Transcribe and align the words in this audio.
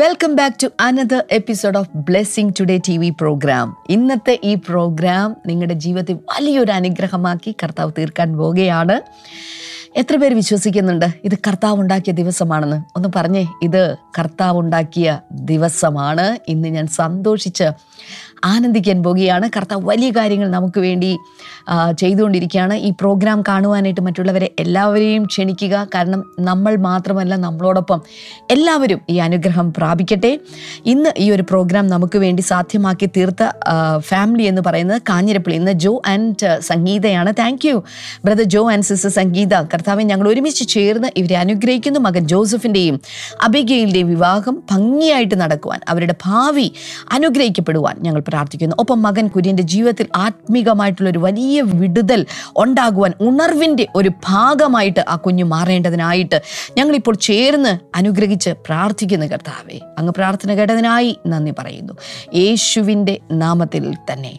Welcome 0.00 0.36
back 0.36 0.56
to 0.62 0.68
another 0.80 1.24
episode 1.30 1.78
of 1.78 1.88
Blessing 1.94 2.52
Today 2.60 2.80
T 2.88 2.98
V 2.98 3.10
programme 3.10 3.76
ഇന്നത്തെ 3.88 4.40
ഈ 4.44 4.54
programme 4.54 5.36
നിങ്ങളുടെ 5.46 5.74
ജീവിതത്തിൽ 5.74 6.14
വലിയൊരു 6.14 6.72
അനുഗ്രഹമാക്കി 6.72 7.56
കർത്താവ് 7.62 7.92
തീർക്കാൻ 7.98 8.36
പോവുകയാണ്. 8.36 9.00
എത്ര 9.96 10.16
പേര് 10.16 10.34
വിശ്വസിക്കുന്നുണ്ട്? 10.34 11.06
ഇത് 11.24 11.34
കർത്താവ് 11.34 11.80
ഉണ്ടാക്കിയ 11.80 12.12
ദിവസമാണെന്ന്. 12.12 12.82
ഒന്ന് 12.96 13.08
പറഞ്ഞേ 13.16 13.46
ഇത് 13.62 13.96
കർത്താവ് 14.18 14.58
ഉണ്ടാക്കിയ 14.58 15.20
ദിവസമാണ്. 15.32 16.38
ഇന്ന് 16.48 16.68
ഞാൻ 16.68 16.86
സന്തോഷിച്ച് 16.86 17.64
ആനന്ദിക്കാൻ 18.44 18.98
പോകുകയാണ്. 19.02 19.46
കർത്താവ് 19.56 19.82
വലിയ 19.88 20.10
കാര്യങ്ങൾ 20.10 20.48
നമുക്ക് 20.50 20.80
വേണ്ടി 20.80 21.10
ചെയ്തുകൊണ്ടിരിക്കുകയാണ്. 21.98 22.74
ഈ 22.74 22.90
പ്രോഗ്രാം 23.00 23.42
കാണുവാനായിട്ട് 23.48 24.00
മറ്റുള്ളവരെ 24.00 24.48
എല്ലാവരെയും 24.58 25.24
ക്ഷണിക്കുക. 25.24 25.74
കാരണം 25.94 26.20
നമ്മൾ 26.40 26.76
മാത്രമല്ല 26.76 27.36
നമ്മളോടൊപ്പം 27.46 28.00
എല്ലാവരും 28.50 29.00
ഈ 29.10 29.16
അനുഗ്രഹം 29.16 29.66
പ്രാപിക്കട്ടെ. 29.78 30.32
ഇന്ന് 30.86 31.10
ഈ 31.18 31.30
ഒരു 31.30 31.44
പ്രോഗ്രാം 31.50 31.86
നമുക്ക് 31.86 32.18
വേണ്ടി 32.18 32.42
സാധ്യമാക്കി 32.42 33.06
തീർത്ത 33.16 33.42
ഫാമിലി 33.98 34.42
എന്ന് 34.42 34.62
പറയുന്നത് 34.68 35.02
കാഞ്ഞിരപ്പള്ളി. 35.08 35.56
ഇന്ന് 35.56 35.72
ജോ 35.72 35.92
and 36.06 36.50
സംഗീതയാണ്. 36.70 37.32
Thank 37.38 37.66
you 37.68 37.76
brother 38.24 38.48
Jo 38.56 38.62
and 38.72 38.84
sister 38.84 39.10
Sangeetha. 39.10 39.54
കർത്താവെ 39.74 40.02
ഞങ്ങൾ 40.02 40.28
ഒരുമിച്ച് 40.28 40.68
ചേർന്ന് 40.68 41.08
ഇവരെ 41.16 41.36
അനുഗ്രഹിക്കുന്നു. 41.36 42.00
മകൻ 42.00 42.22
ജോസഫിന്റെയും 42.26 43.00
അബിഗയിലിന്റെയും 43.42 44.08
വിവാഹം 44.08 44.62
ഭംഗിയായിട്ട് 44.72 45.36
നടക്കുവാൻ 45.40 45.80
അവരുടെ 45.88 46.14
ഭാവി 46.26 46.68
അനുഗ്രഹിക്കപ്പെടുവാൻ 47.12 47.96
ഞങ്ങൾ 48.02 48.20
പ്രാർത്ഥിക്കുന്നു. 48.30 48.76
ഒപ്പം 48.78 49.02
മകൻ 49.02 49.26
കുര്യന്റെ 49.28 49.62
ജീവിതത്തിൽ 49.62 50.06
ആത്മീകമായിട്ടുള്ള 50.16 51.10
ഒരു 51.10 51.20
വലിയ 51.26 51.60
വിടുതൽ 51.60 52.26
ഉണ്ടാകുവാൻ 52.56 53.12
ഉണർവിന്റെ 53.20 53.86
ഒരു 53.96 54.10
ഭാഗമായിട്ട് 54.26 55.02
ആ 55.08 55.16
കുഞ്ഞു 55.16 55.44
മാറേണ്ടതിനായിട്ട് 55.44 56.38
ഞങ്ങളിപ്പോൾ 56.78 57.14
ചേർന്ന് 57.14 57.72
അനുഗ്രഹിച്ച് 57.96 58.50
പ്രാർത്ഥിക്കുന്നു 58.66 59.26
കർത്താവേ. 59.26 59.80
അങ്ങ് 59.98 60.12
പ്രാർത്ഥന 60.16 60.54
കേട്ടതിനായി 60.54 61.12
നന്ദി 61.26 61.52
പറയുന്നു. 61.58 61.92
യേശുവിന്റെ 62.34 63.18
നാമത്തിൽ 63.32 63.94
തന്നെ. 64.12 64.34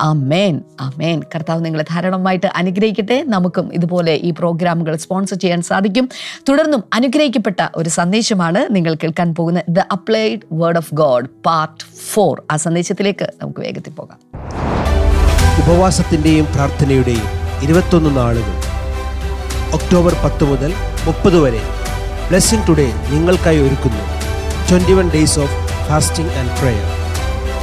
അമേൻ 0.00 0.62
അമേൻ 0.80 1.22
കർത്താവ് 1.34 1.64
നിങ്ങളെ 1.64 1.84
ധാരാളമായിട്ട് 1.90 2.46
അനുഗ്രഹിക്കട്ടെ. 2.56 3.24
നമുക്കും 3.26 3.74
ഇതുപോലെ 3.74 4.14
ഈ 4.14 4.30
പ്രോഗ്രാമുകൾ 4.30 4.96
സ്പോൺസർ 4.96 5.36
ചെയ്യാൻ 5.36 5.62
സാധിക്കും. 5.62 6.08
തുടർന്നും 6.48 6.84
അനുഗ്രഹിക്കപ്പെട്ട 6.94 7.68
ഒരു 7.76 7.88
സന്ദേശമാണ് 7.88 8.66
നിങ്ങൾ 8.70 8.94
കേൾക്കാൻ 8.94 9.34
പോകുന്ന 9.34 9.62
the 9.68 9.78
applied 9.78 10.40
word 10.52 10.76
of 10.76 10.94
God 10.94 11.26
part 11.46 11.84
four. 12.12 12.42
ആ 12.50 12.56
സന്ദേശത്തിലേക്ക് 12.56 13.32
നമുക്ക് 13.42 13.60
വേഗത്തിൽ 13.60 13.90
പോകാം. 13.90 14.18
ഉപവാസത്തിന്റെയും 15.62 16.44
പ്രാർത്ഥനയുടെയും 16.44 17.26
ഇരുപത്തൊന്ന് 17.62 18.16
നാളുകൾ. 18.16 18.56
ഒക്ടോബർ 19.74 20.14
പത്ത് 20.24 20.44
മുതൽ 20.44 20.72
മുപ്പത് 21.04 21.38
വരെ 21.38 21.60
ബ്ലെസ്സിംഗ് 22.28 22.68
ടുഡേ 22.68 22.92
നിങ്ങൾക്കായി 23.10 23.58
ഒരുക്കുന്നു. 23.58 24.02
Twenty 24.68 24.92
one 24.92 25.10
days 25.10 25.38
of 25.38 25.54
fasting 25.88 26.32
and 26.32 26.50
prayer. 26.60 26.84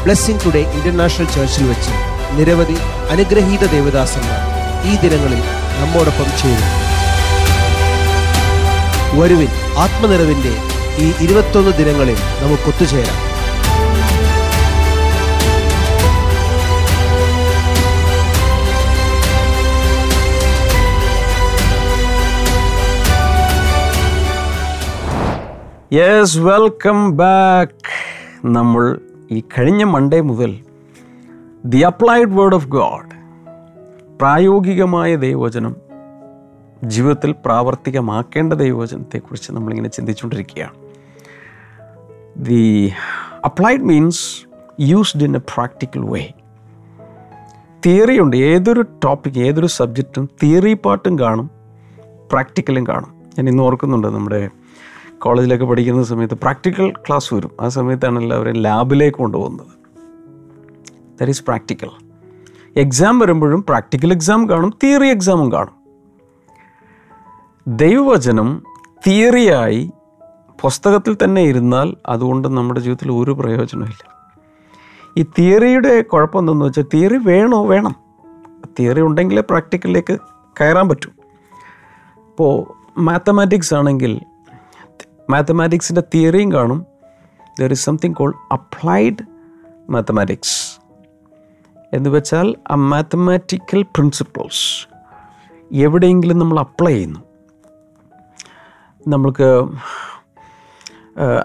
Blessing 0.04 0.46
Today 0.46 0.60
international 0.60 1.26
ചർച്ചിൽ 1.26 1.64
വെച്ച് 1.68 2.19
നിരവധി 2.38 2.78
അനുഗ്രഹീത 3.10 3.64
ദേവദാസന്മാർ 3.68 4.42
ഈ 4.86 4.96
ദിനങ്ങളിൽ 4.96 5.42
നമ്മോടൊപ്പം 5.80 6.30
ചേരും. 6.40 6.70
വരുവിൻ 9.20 9.52
ആത്മനിറവിന്റെ 9.78 10.54
ഈ 11.00 11.08
ഇരുപത്തൊന്ന് 11.22 11.72
ദിനങ്ങളിൽ 11.78 12.18
നമുക്ക് 12.42 12.70
ഒത്തുചേരാം 12.70 13.18
യെസ് 25.92 26.40
വെൽക്കം 26.40 26.98
ബാക്ക് 27.16 27.94
നമ്മൾ 28.48 28.84
ഈ 29.32 29.40
കഴിഞ്ഞ 29.54 29.84
മൺഡേ 29.84 30.22
മുതൽ 30.22 30.52
the 31.70 31.78
applied 31.78 32.28
word 32.28 32.56
of 32.56 32.68
God. 32.68 33.10
പ്രായോഗികമായ 34.18 35.16
ദൈവവചനം 35.16 35.76
ജീവിതത്തിൽ 36.84 37.32
പ്രാവർത്തികമാക്കേണ്ട 37.32 38.54
ദൈവവചനത്തെക്കുറിച്ച് 38.54 39.52
നമ്മളിങ്ങനെ 39.52 39.90
ചിന്തിച്ചുകൊണ്ടിരിക്കുകയാണ്. 39.90 40.74
The 42.38 42.92
applied 43.46 43.82
means 43.82 44.48
used 44.80 45.24
in 45.24 45.36
a 45.36 45.40
practical 45.40 46.00
way. 46.00 46.32
Theory 47.86 48.20
ഉണ്ട് 48.20 48.38
ഏതൊരു 48.38 48.82
ടോപ്പിക് 48.82 49.40
ഏതൊരു 49.40 49.68
സബ്ജക്റ്റും 49.68 50.30
തിയറി 50.44 50.74
പാട്ടും 50.74 51.20
കാണും 51.20 51.52
പ്രാക്ടിക്കലും 52.32 52.88
കാണും. 52.88 53.14
ഞാൻ 53.38 53.50
ഇന്ന് 53.50 53.64
ഓർക്കുന്നുണ്ട് 53.64 54.08
നമ്മുടെ 54.08 54.50
കോളേജിലൊക്കെ 55.18 55.66
പഠിക്കുന്ന 55.66 56.04
സമയത്ത് 56.04 56.34
പ്രാക്ടിക്കൽ 56.34 56.92
ക്ലാസ് 56.92 57.34
വരും. 57.34 57.52
ആ 57.62 57.68
സമയത്താണ് 57.68 58.20
എല്ലാവരും 58.20 58.54
ലാബിലേക്ക് 58.54 59.18
കൊണ്ടുപോകുന്നത്. 59.18 59.79
ദറ്റ് 61.22 61.30
ഈസ് 61.30 61.44
പ്രാക്ടിക്കൽ 61.44 61.90
എക്സാം 62.76 63.20
വരുമ്പോഴും 63.20 63.64
പ്രാക്ടിക്കൽ 63.64 64.12
എക്സാം 64.12 64.50
കാണും 64.50 64.74
തിയറി 64.84 65.08
എക്സാമും 65.08 65.52
കാണും. 65.52 65.80
ദൈവവചനം 67.68 68.64
തിയറിയായി 69.08 69.92
പുസ്തകത്തിൽ 70.62 71.18
തന്നെ 71.24 71.42
ഇരുന്നാൽ 71.42 71.96
അതുകൊണ്ട് 72.06 72.48
നമ്മുടെ 72.48 72.80
ജീവിതത്തിൽ 72.80 73.12
ഒരു 73.12 73.32
പ്രയോജനമില്ല 73.32 74.20
ഈ 75.18 75.26
തിയറിയുടെ 75.40 76.02
കുഴപ്പം 76.02 76.40
എന്തെന്ന് 76.40 76.66
വെച്ചാൽ 76.66 76.86
തിയറി 76.94 77.18
വേണോ? 77.18 77.66
വേണം. 77.66 77.96
തിയറി 78.80 79.02
ഉണ്ടെങ്കിലേ 79.02 79.42
പ്രാക്ടിക്കലിലേക്ക് 79.42 80.18
കയറാൻ 80.62 80.90
പറ്റൂ. 80.90 81.10
ഇപ്പോൾ 82.18 82.74
മാത്തമാറ്റിക്സ് 83.00 83.74
ആണെങ്കിൽ 83.74 84.22
മാത്തമാറ്റിക്സിന്റെ 85.30 86.04
തിയറിയും 86.14 86.52
കാണും. 86.52 86.86
There 87.60 87.72
is 87.72 87.86
something 87.86 88.16
called 88.16 88.54
applied 88.54 89.24
mathematics 89.90 90.69
എന്ന് 91.94 92.10
വെച്ചാൽ 92.10 92.56
ആ 92.72 92.76
മാത്തമാറ്റിക്കൽ 92.76 93.82
പ്രിൻസിപ്പിൾസ് 93.82 94.88
എവിടെയെങ്കിലും 95.72 96.40
നമ്മൾ 96.40 96.60
അപ്ലൈ 96.60 96.94
ചെയ്യുന്നു. 96.94 97.20
നമ്മൾക്ക് 99.08 99.50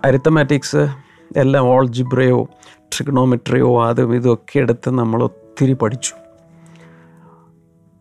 അരിത്തമാറ്റിക്സ് 0.05 0.89
എല്ലാം 1.37 1.65
ഓൾജിബ്രയോ 1.65 2.49
ട്രിഗണോമെട്രിയോ 2.81 3.85
അതും 3.85 4.15
ഇതൊക്കെ 4.15 4.59
എടുത്ത് 4.59 4.91
നമ്മൾ 4.91 5.23
ഒത്തിരി 5.23 5.73
പഠിച്ചു. 5.73 6.15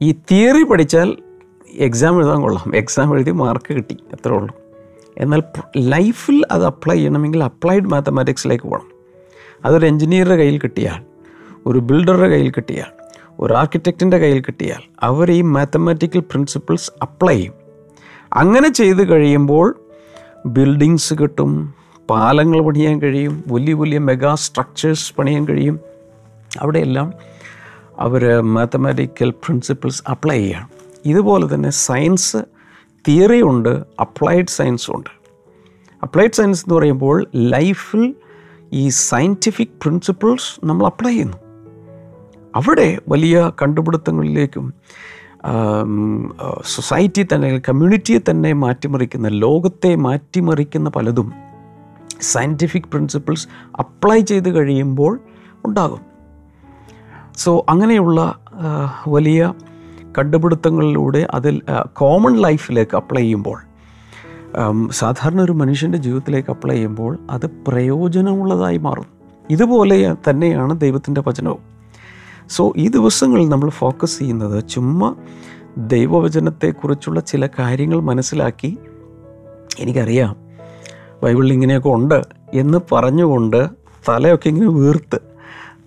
ഈ 0.01 0.11
തിയറി 0.11 0.63
പഠിച്ചാൽ 0.63 1.17
എക്സാം 1.73 2.17
എഴുതാൻ 2.17 2.41
കൊള്ളാം. 2.41 2.75
എക്സാം 2.75 3.15
എഴുതി 3.15 3.31
മാർക്ക് 3.31 3.73
കിട്ടി 3.73 3.97
അത്രേ 4.13 4.35
ഉള്ളൂ. 4.35 4.55
എന്നാൽ 5.17 5.43
ലൈഫിൽ 5.77 6.43
അത് 6.51 6.65
അപ്ലൈ 6.65 6.95
ചെയ്യണമെങ്കിൽ 6.95 7.43
അപ്ലൈഡ് 7.43 7.83
മാത്തമാറ്റിക്സിലേക്ക് 7.83 8.63
പോകണം. 8.63 8.91
അതൊരു 9.65 9.85
എഞ്ചിനീയറുടെ 9.85 10.35
കയ്യിൽ 10.35 10.59
കിട്ടിയാൽ 10.59 11.12
ഒരു 11.65 11.79
ബിൽഡറുടെ 11.79 12.27
കയ്യിൽ 12.27 12.51
കിട്ടിയാൽ 12.51 13.03
ഒരു 13.39 13.53
ആർക്കിടെക്റ്റിന്റെ 13.53 14.17
കയ്യിൽ 14.17 14.41
കിട്ടിയാൽ 14.41 14.81
അവർ 15.01 15.31
ഈ 15.31 15.41
മാത്തമാറ്റിക്കൽ 15.41 16.19
പ്രിൻസിപ്പിൾസ് 16.19 16.91
അപ്ലൈ 17.01 17.35
ചെയ്യും. 17.35 17.53
അങ്ങനെ 18.33 18.69
ചെയ്ത് 18.69 19.09
കഴിയുമ്പോൾ 19.09 19.79
ബിൽഡിങ്സ് 20.45 21.13
കിട്ടും 21.13 21.73
പാലങ്ങൾ 22.09 22.61
പണിയാൻ 22.61 23.01
കഴിയും 23.01 23.43
വലിയ 23.47 23.73
വലിയ 23.73 23.97
മെഗാ 23.97 24.35
സ്ട്രക്ചേഴ്സ് 24.35 25.13
പണിയാൻ 25.15 25.47
കഴിയും. 25.47 25.79
അവിടെയെല്ലാം 26.59 27.13
അവർ 27.99 28.41
മാത്തമാറ്റിക്കൽ 28.41 29.29
പ്രിൻസിപ്പിൾസ് 29.29 30.03
അപ്ലൈ 30.09 30.37
ചെയ്യണം. 30.37 30.69
ഇതുപോലെ 31.05 31.53
തന്നെ 31.53 31.69
സയൻസ് 31.69 32.37
തിയറി 33.07 33.41
ഉണ്ട് 33.41 33.83
അപ്ലൈഡ് 33.99 34.47
സയൻസും 34.47 34.95
ഉണ്ട്. 34.95 35.09
അപ്ലൈഡ് 36.03 36.31
സയൻസ് 36.31 36.61
എന്ന് 36.61 36.75
പറയുമ്പോൾ 36.75 37.27
ലൈഫിൽ 37.35 38.15
ഈ 38.73 38.89
സയന്റിഫിക് 38.89 39.67
പ്രിൻസിപ്പിൾസ് 39.67 40.65
നമ്മൾ 40.65 40.85
അപ്ലൈ 40.85 41.11
ചെയ്യുന്നു. 41.11 41.42
അവിടെ 42.55 42.99
വലിയ 43.09 43.51
കണ്ടുപിടുത്തങ്ങളിലേക്കും 43.61 44.73
സൊസൈറ്റി 46.65 47.27
തന്നെ 47.33 47.61
കമ്മ്യൂണിറ്റിയെ 47.69 48.19
തന്നെ 48.29 48.53
മാറ്റിമറിക്കുന്ന 48.53 49.27
ലോകത്തെ 49.27 49.95
മാറ്റിമറിക്കുന്ന 49.95 50.89
പലതും 50.89 51.33
സയന്റിഫിക് 52.21 52.83
പ്രിൻസിപ്പിൾസ് 52.83 53.47
അപ്ലൈ 53.79 54.19
ചെയ്ത് 54.21 54.49
കഴിയുമ്പോൾ 54.49 55.19
ഉണ്ടാകും. 55.65 56.01
സോ 57.37 57.65
അങ്ങനെയുള്ള 57.69 58.35
വലിയ 59.07 59.53
കണ്ടുപിടുത്തങ്ങളിലൂടെ 60.17 61.27
അതിൽ 61.31 61.61
കോമൺ 61.93 62.33
ലൈഫിലേക്ക് 62.41 62.95
അപ്ലൈ 62.95 63.21
ചെയ്യുമ്പോൾ 63.21 63.59
സാധാരണ 64.91 65.41
ഒരു 65.41 65.51
മനുഷ്യന്റെ 65.51 65.97
ജീവിതത്തിലേക്ക് 65.97 66.49
അപ്ലൈ 66.49 66.75
ചെയ്യുമ്പോൾ 66.75 67.17
അത് 67.29 67.45
പ്രയോജനമുള്ളതായി 67.67 68.77
മാറും. 68.77 69.05
ഇതുപോലെ 69.49 70.15
തന്നെയാണ് 70.29 70.73
ദൈവത്തിന്റെ 70.79 71.23
വചനവും. 71.27 71.72
സോ 72.49 72.73
ഈ 72.77 72.87
ദിവസങ്ങളിൽ 72.87 73.49
നമ്മൾ 73.49 73.69
ഫോക്കസ് 73.69 74.19
ചെയ്യുന്നത് 74.19 74.69
ചുമ്മാ 74.69 75.15
ദൈവവചനത്തെക്കുറിച്ചുള്ള 75.77 77.19
ചില 77.19 77.49
കാര്യങ്ങൾ 77.59 78.01
മനസ്സിലാക്കി 78.01 78.77
എനിക്കറിയാം. 79.79 80.35
ബൈബിളിൽ 81.23 81.53
ഇങ്ങനെയൊക്കെ 81.53 81.89
ഉണ്ട് 81.89 82.21
എന്ന് 82.53 82.77
പറഞ്ഞുകൊണ്ട് 82.91 83.69
തലയൊക്കെ 84.09 84.47
ഇങ്ങനെ 84.47 84.69
വീർത്ത് 84.69 85.19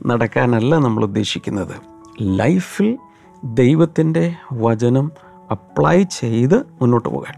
നടക്കാനല്ല 0.07 0.79
നമ്മൾ 0.79 1.05
ഉദ്ദേശിക്കുന്നത്. 1.05 1.75
ലൈഫിൽ 2.21 2.99
ദൈവത്തിന്റെ 3.45 4.35
വചനം 4.53 5.13
അപ്ലൈ 5.51 6.03
ചെയ്ത് 6.03 6.55
മുന്നോട്ട് 6.55 7.09
പോകാൻ. 7.09 7.35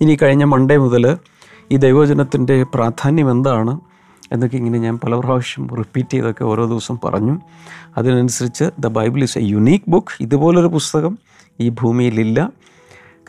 ഇനി 0.00 0.18
കഴിഞ്ഞ 0.22 0.44
മൺഡേ 0.44 0.76
മുതൽ 0.76 1.16
ഈ 1.70 1.76
ദൈവവചനത്തിന്റെ 1.76 2.62
പ്രാധാന്യം 2.74 3.30
എന്താണ്? 3.30 3.80
എന്നൊക്കെ 4.32 4.56
ഇങ്ങനെ 4.56 4.78
ഞാൻ 4.78 4.98
പല 4.98 5.14
പ്രാവശ്യം 5.14 5.76
റിപ്പീറ്റ് 5.76 6.10
ചെയ്തൊക്കെ 6.10 6.44
ഓരോ 6.44 6.66
ദിവസം 6.66 6.98
പറഞ്ഞു. 7.04 7.40
അതിനനുസരിച്ച് 7.96 8.64
the 8.78 8.86
Bible 8.86 9.22
is 9.22 9.38
a 9.38 9.42
unique 9.42 9.90
book 9.90 10.22
ഇതുപോലൊരു 10.22 10.66
പുസ്തകം 10.66 11.18
ഈ 11.60 11.68
ഭൂമിയിലില്ല. 11.68 12.52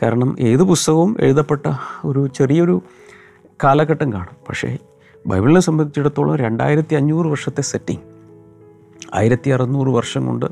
കാരണം 0.02 0.36
ഏത് 0.40 0.62
പുസ്തകവും 0.62 1.16
എഴുതപ്പെട്ട 1.20 1.66
ഒരു 2.04 2.26
ചെറിയൊരു 2.26 2.82
കാലഘട്ടം 3.64 4.12
കാണും. 4.12 4.36
പക്ഷേ 4.48 4.78
ബൈബിളിനെ 5.26 5.60
സംബന്ധിച്ചിടത്തോളം 5.60 6.36
രണ്ടായിരത്തി 6.36 6.94
അഞ്ഞൂറ് 6.94 7.26
വർഷത്തെ 7.26 7.62
സെറ്റിംഗ് 7.62 8.00
ആയിരത്തി 9.14 9.50
അറുന്നൂറ് 9.50 9.88
വർഷം 9.88 10.26
കൊണ്ട് 10.26 10.46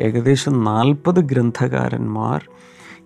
ഏകദേശം 0.00 0.64
നാൽപ്പത് 0.64 1.20
ഗ്രന്ഥകാരന്മാർ 1.20 2.48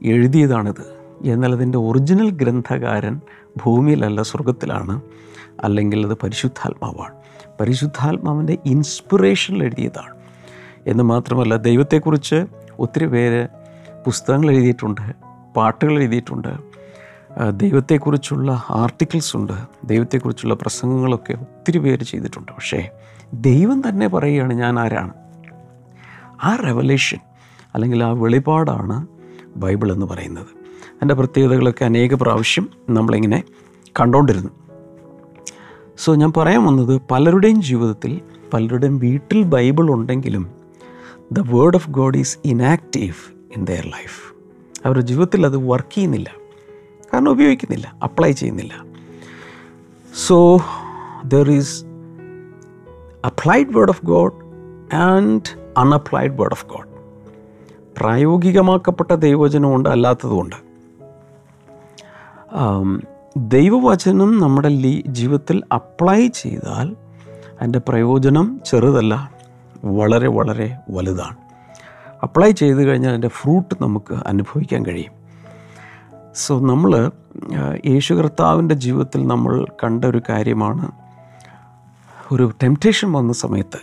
എഴുതിയതാണിത്. 0.03 0.95
എന്നാൽ 1.25 1.53
അതിന്റെ 1.53 1.79
ഒറിജിനൽ 1.79 2.31
ഗ്രന്ഥകാരൻ 2.31 3.21
ഭൂമിയിലല്ല 3.57 4.23
സ്വർഗത്തിലാണ് 4.23 5.01
അല്ലെങ്കിൽ 5.61 6.07
അത് 6.07 6.17
പരിശുദ്ധാത്മാവാണ്. 6.23 7.15
പരിശുദ്ധാത്മാവിന്റെ 7.61 8.59
ഇൻസ്പിറേഷനിൽ 8.67 9.63
എഴുതിയതാണ്. 9.63 10.15
എന്ന് 10.87 11.05
മാത്രമല്ല 11.05 11.57
ദൈവത്തെക്കുറിച്ച് 11.57 12.47
ഒത്തിരി 12.79 13.07
പേര് 13.07 13.49
പുസ്തകങ്ങൾ 14.05 14.51
എഴുതിയിട്ടുണ്ട് 14.51 15.13
പാട്ടുകൾ 15.57 15.99
എഴുതിയിട്ടുണ്ട് 15.99 16.75
ദൈവത്തെക്കുറിച്ചുള്ള 17.51 18.65
ആർട്ടിക്കിൾസ് 18.71 19.37
ഉണ്ട് 19.37 19.53
ദൈവത്തെക്കുറിച്ചുള്ള 19.85 20.55
പ്രസംഗങ്ങളൊക്കെ 20.55 21.33
ഒത്തിരി 21.33 21.79
പേര് 21.79 22.03
ചെയ്തിട്ടുണ്ട്. 22.03 22.53
പക്ഷേ 22.53 22.91
ദൈവം 23.35 23.83
തന്നെ 23.89 24.09
പറയുകയാണ് 24.09 24.55
ഞാൻ 24.55 24.79
ആരാണ്? 24.79 25.13
ആ 26.45 26.57
റെവലേഷൻ 26.57 27.19
അല്ലെങ്കിൽ 27.75 28.05
ആ 28.05 28.11
വെളിപാടാണ് 28.11 29.07
ബൈബിൾ 29.57 29.93
എന്ന് 29.93 30.07
പറയുന്നത്. 30.07 30.47
അതിന്റെ 30.47 31.15
പ്രത്യേകതകളൊക്കെ 31.15 31.85
അനേക 31.85 32.15
പ്രാവശ്യം 32.15 32.69
നമ്മളിങ്ങനെ 32.91 33.43
കണ്ടുകൊണ്ടിരുന്നു. 34.01 34.51
സോ 35.99 36.15
ഞാൻ 36.15 36.33
പറയാൻ 36.37 36.65
വന്നത് 36.65 37.01
പലരുടെയും 37.11 37.63
ജീവിതത്തിൽ 37.63 38.21
പലരുടെയും 38.55 38.99
വീട്ടിൽ 38.99 39.43
ബൈബിൾ 39.43 39.91
ഉണ്ടെങ്കിലും 39.91 40.45
the 41.33 41.41
word 41.41 41.77
of 41.77 41.91
God 41.91 42.19
is 42.19 42.39
inactive 42.45 43.15
in 43.57 43.65
their 43.65 43.87
life 43.87 44.19
അവരുടെ 44.85 45.01
ജീവിതത്തിൽ 45.01 45.47
അത് 45.47 45.57
വർക്ക് 45.57 45.95
ചെയ്യുന്നില്ല. 45.95 46.29
കാരണം 47.13 47.31
ഉപയോഗിക്കുന്നില്ല 47.31 47.95
അപ്ലൈ 48.03 48.33
ചെയ്യുന്നില്ല. 48.33 48.75
So 50.15 50.59
there 51.25 51.51
is 51.51 51.85
applied 53.25 53.67
word 53.67 53.91
of 53.91 54.05
God 54.05 54.33
and 54.95 55.49
unapplied 55.77 56.33
word 56.33 56.53
of 56.53 56.67
God 56.67 56.91
പ്രായോഗികമാക്കപ്പെട്ട 57.99 59.13
ദൈവവചനമുണ്ട് 59.15 59.89
അല്ലാത്തതുമുണ്ട് 59.89 60.57
ആം, 62.53 63.03
ദൈവവചനം 63.37 64.39
നമ്മുടെ 64.39 64.69
ജീവിതത്തിൽ 65.07 65.63
അപ്ലൈ 65.73 66.29
ചെയ്താൽ 66.29 66.97
അതിന്റെ 67.61 67.79
പ്രയോജനം 67.79 68.61
ചെറുതല്ല 68.67 69.31
വളരെ 69.85 70.29
വളരെ 70.29 70.77
വലുതാണ്. 70.91 71.37
അപ്ലൈ 72.23 72.51
ചെയ്ത് 72.51 72.85
കഴിഞ്ഞാൽ 72.85 73.11
അതിന്റെ 73.11 73.29
ഫ്രൂട്ട് 73.29 73.75
നമുക്ക് 73.83 74.15
അനുഭവിക്കാൻ 74.27 74.87
കഴിയും. 74.87 75.13
സോ 76.35 76.61
നമ്മൾ 76.61 77.11
യേശു 77.87 78.15
കർത്താവിന്റെ 78.15 78.75
ജീവിതത്തിൽ 78.75 79.27
നമ്മൾ 79.27 79.67
കണ്ട 79.85 80.05
ഒരു 80.05 80.23
കാര്യമാണ്. 80.29 80.93
ഒരു 82.33 82.53
ടെംപ്റ്റേഷൻ 82.63 83.13
വന്ന 83.13 83.33
സമയത്ത് 83.33 83.81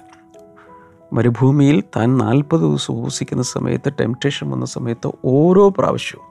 മരുഭൂമിയിൽ 1.13 1.83
താൻ 1.97 2.17
നാൽപ്പത് 2.17 2.61
ദിവസം 2.61 2.93
ഉപസിക്കുന്ന 2.93 3.43
സമയത്ത് 3.43 3.93
ടെംപ്റ്റേഷൻ 3.93 4.49
വന്ന 4.49 4.65
സമയത്ത് 4.65 5.11
ഓരോ 5.25 5.69
പ്രാവശ്യവും 5.69 6.30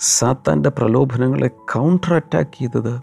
സാത്താന്റെ 0.00 0.70
പ്രലോഭനങ്ങളെ 0.70 1.48
കൗണ്ടർ 1.48 2.14
അറ്റാക്ക് 2.14 2.58
ചെയ്തത് 2.58 3.00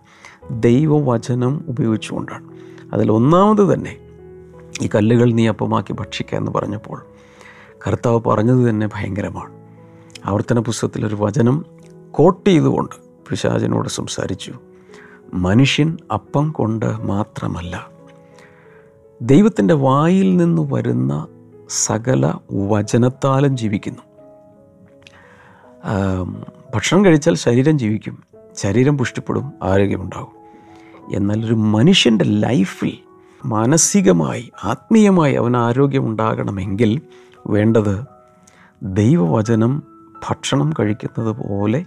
ദൈവവചനം 0.51 1.65
ഉപയോഗിച്ചുകൊണ്ടാണ്. 1.67 2.49
അതിൽ 2.94 3.11
ഒന്നാമത് 3.11 3.73
തന്നെ 3.73 3.97
ഈ 4.81 4.89
കല്ലുകൾ 4.95 5.31
നീ 5.31 5.47
അപ്പമാക്കി 5.47 5.94
ഭക്ഷിക്കുക 5.94 6.38
എന്ന് 6.38 6.51
പറഞ്ഞപ്പോൾ 6.51 7.05
കർത്താവ് 7.88 8.21
പറഞ്ഞത് 8.27 8.69
തന്നെ 8.69 8.89
ഭയങ്കരമാണ്. 8.95 9.53
ആവർത്തന 10.25 10.59
പുസ്തകത്തിലൊരു 10.59 11.17
വചനം 11.19 11.65
കോട്ട് 12.11 12.49
ചെയ്തുകൊണ്ട് 12.49 12.95
പിശാചനോട് 13.29 13.89
സംസാരിച്ചു. 13.89 14.53
മനുഷ്യൻ 15.33 15.97
അപ്പം 16.13 16.51
കൊണ്ട് 16.51 16.85
മാത്രമല്ല 16.85 17.88
ദൈവത്തിന്റെ 19.21 19.73
വായിൽ 19.73 20.38
നിന്ന് 20.38 20.73
വരുന്ന 20.73 21.27
സകല 21.69 22.33
വചനത്താലും 22.51 23.57
ജീവിക്കുന്നു. 23.57 24.03
ഭക്ഷണം 26.75 27.06
കഴിച്ചാൽ 27.06 27.36
ശരീരം 27.36 27.80
ജീവിക്കും. 27.80 28.24
ശരീരം 28.56 28.98
പുഷ്ടിപ്പെടും 28.98 29.52
ആരോഗ്യമുണ്ടാകും. 29.64 30.38
എന്നാൽ 31.16 31.46
ഒരു 31.46 31.54
മനുഷ്യന്റെ 31.54 32.25
ലൈഫിൽ 32.25 32.98
മാനസികമായി 33.46 34.52
ആത്മീയമായി 34.64 35.36
അവന് 35.36 35.56
ആരോഗ്യമുണ്ടാകണമെങ്കിൽ 35.56 37.02
വേണ്ടത് 37.48 38.06
ദൈവവചനം 38.84 39.84
ഭക്ഷണം 40.30 40.74
കഴിക്കുന്നത് 40.80 41.36
പോലെ 41.36 41.86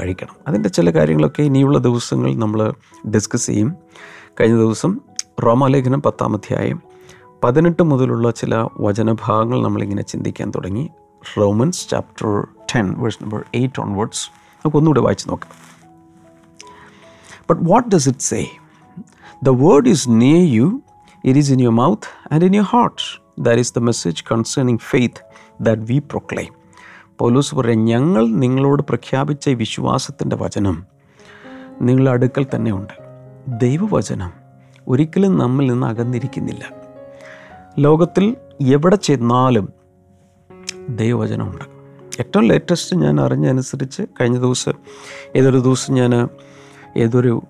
കഴിക്കണം. 0.00 0.36
അതിന്റെ 0.48 0.68
ചില 0.68 0.90
കാര്യങ്ങളൊക്കെ 0.90 1.42
ഇനിയുള്ള 1.42 1.78
ദിവസങ്ങൾ 1.78 2.34
നമ്മൾ 2.34 2.72
ഡിസ്കസ് 3.14 3.46
ചെയ്യും. 3.46 3.74
കഴിഞ്ഞ 4.40 4.56
ദിവസം 4.56 5.00
റോമാലേഖനം 5.44 6.02
പത്താം 6.02 6.34
അധ്യായം 6.34 6.82
പതിനെട്ട് 7.44 7.82
മുതലുള്ള 7.82 8.30
ചില 8.30 8.68
വചനഭാഗങ്ങൾ 8.80 9.62
നമ്മളിങ്ങനെ 9.62 10.02
ചിന്തിക്കാൻ 10.02 10.50
തുടങ്ങി. 10.50 10.90
Romans 11.38 11.88
chapter 11.88 12.48
ten 12.74 12.94
verse 12.98 13.22
number 13.22 13.44
eight 13.54 13.80
onwards 13.80 14.30
നമുക്ക് 14.56 14.76
ഒന്നുകൂടെ 14.76 15.00
വായിച്ച് 15.00 15.28
നോക്കാം. 15.28 15.52
But 17.50 17.70
what 17.70 17.88
does 17.88 18.08
it 18.08 18.18
say 18.18 18.46
the 19.42 19.48
word 19.48 19.88
is 19.88 20.08
near 20.08 20.44
you 20.48 20.82
it 21.24 21.38
is 21.38 21.52
in 21.52 21.60
your 21.60 21.74
mouth 21.74 22.34
and 22.34 22.44
in 22.44 22.56
your 22.56 22.66
heart 22.66 23.02
that 23.38 23.60
is 23.60 23.74
the 23.76 23.78
message 23.78 24.24
concerning 24.32 24.78
faith 24.78 25.20
that 25.60 25.82
we 25.82 25.98
proclaim 25.98 26.54
Paulos 27.18 27.54
പറയാൻ 27.54 27.84
ഞങ്ങൾ 27.84 28.26
നിങ്ങളോട് 28.26 28.82
പ്രഖ്യാപിച്ച 28.82 29.48
ഈ 29.48 29.54
വിശ്വാസത്തിന്റെ 29.54 30.36
വചനം 30.36 30.86
നിങ്ങളുടെ 31.82 32.10
അടുക്കൽ 32.10 32.46
തന്നെ 32.54 32.72
ഉണ്ട്. 32.72 32.92
ദൈവവചനം 33.48 34.32
ഒരിക്കലും 34.88 35.38
നമ്മിൽ 35.38 35.66
നിന്ന് 35.66 35.86
അകന്നിരിക്കുന്നില്ല. 35.86 36.70
ലോകത്തിൽ 37.78 38.36
എവിടെ 38.62 38.96
ചെന്നാലും 38.96 39.83
ദൈവവചനമുണ്ട്. 40.88 41.64
ഏറ്റവും 42.20 42.44
ലേറ്റസ്റ്റ് 42.44 42.96
ഞാൻ 42.96 43.20
അറിഞ്ഞനുസരിച്ച് 43.20 44.02
കഴിഞ്ഞ 44.02 44.38
ദിവസം 44.38 44.72
ഏതൊരു 45.36 45.58
ദിവസം 45.58 45.94
ഞാൻ 45.94 46.28
ഏതൊരു 46.96 47.42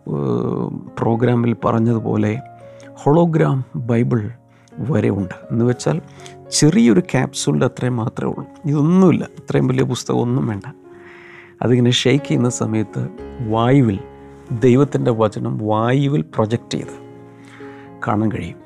പ്രോഗ്രാമിൽ 0.99 1.57
പറഞ്ഞതുപോലെ 1.64 2.41
ഹോളോഗ്രാം 2.93 3.64
ബൈബിൾ 3.76 4.31
വരെ 4.79 5.11
ഉണ്ട്. 5.11 5.35
എന്ന് 5.50 5.64
വെച്ചാൽ 5.64 6.00
ചെറിയൊരു 6.50 7.00
ക്യാപ്സൂളിന്റെ 7.00 7.67
അത്രയും 7.67 7.97
മാത്രമേ 7.97 8.31
ഉള്ളൂ. 8.31 8.47
ഇതൊന്നുമില്ല. 8.64 9.25
ഇത്രയും 9.25 9.67
വലിയ 9.67 9.85
പുസ്തകം 9.85 10.19
ഒന്നും 10.19 10.47
വേണ്ട. 10.47 10.62
അതിങ്ങനെ 11.62 11.91
ഷെയ്ക്ക് 11.91 12.26
ചെയ്യുന്ന 12.26 12.49
സമയത്ത് 12.49 13.09
വായുവിൽ 13.49 13.99
ദൈവത്തിന്റെ 14.53 15.11
വചനം 15.11 15.59
വായുവിൽ 15.59 16.23
പ്രൊജക്റ്റ് 16.23 16.71
ചെയ്ത് 16.71 17.05
കാണാൻ 18.09 18.33
കഴിയും. 18.33 18.57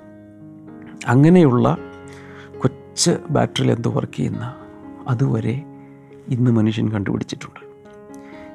അങ്ങനെയുള്ള 1.07 1.77
കൊച്ച് 2.59 3.11
ബാറ്ററിയിൽ 3.31 3.71
എന്ത് 3.71 3.89
വർക്ക് 3.89 4.17
ചെയ്യുന്ന 4.17 4.55
അതുവരെ 5.09 5.63
ഇന്ന് 6.29 6.51
മനുഷ്യൻ 6.51 6.93
കണ്ടുപിടിച്ചിട്ടുണ്ട്. 6.93 7.69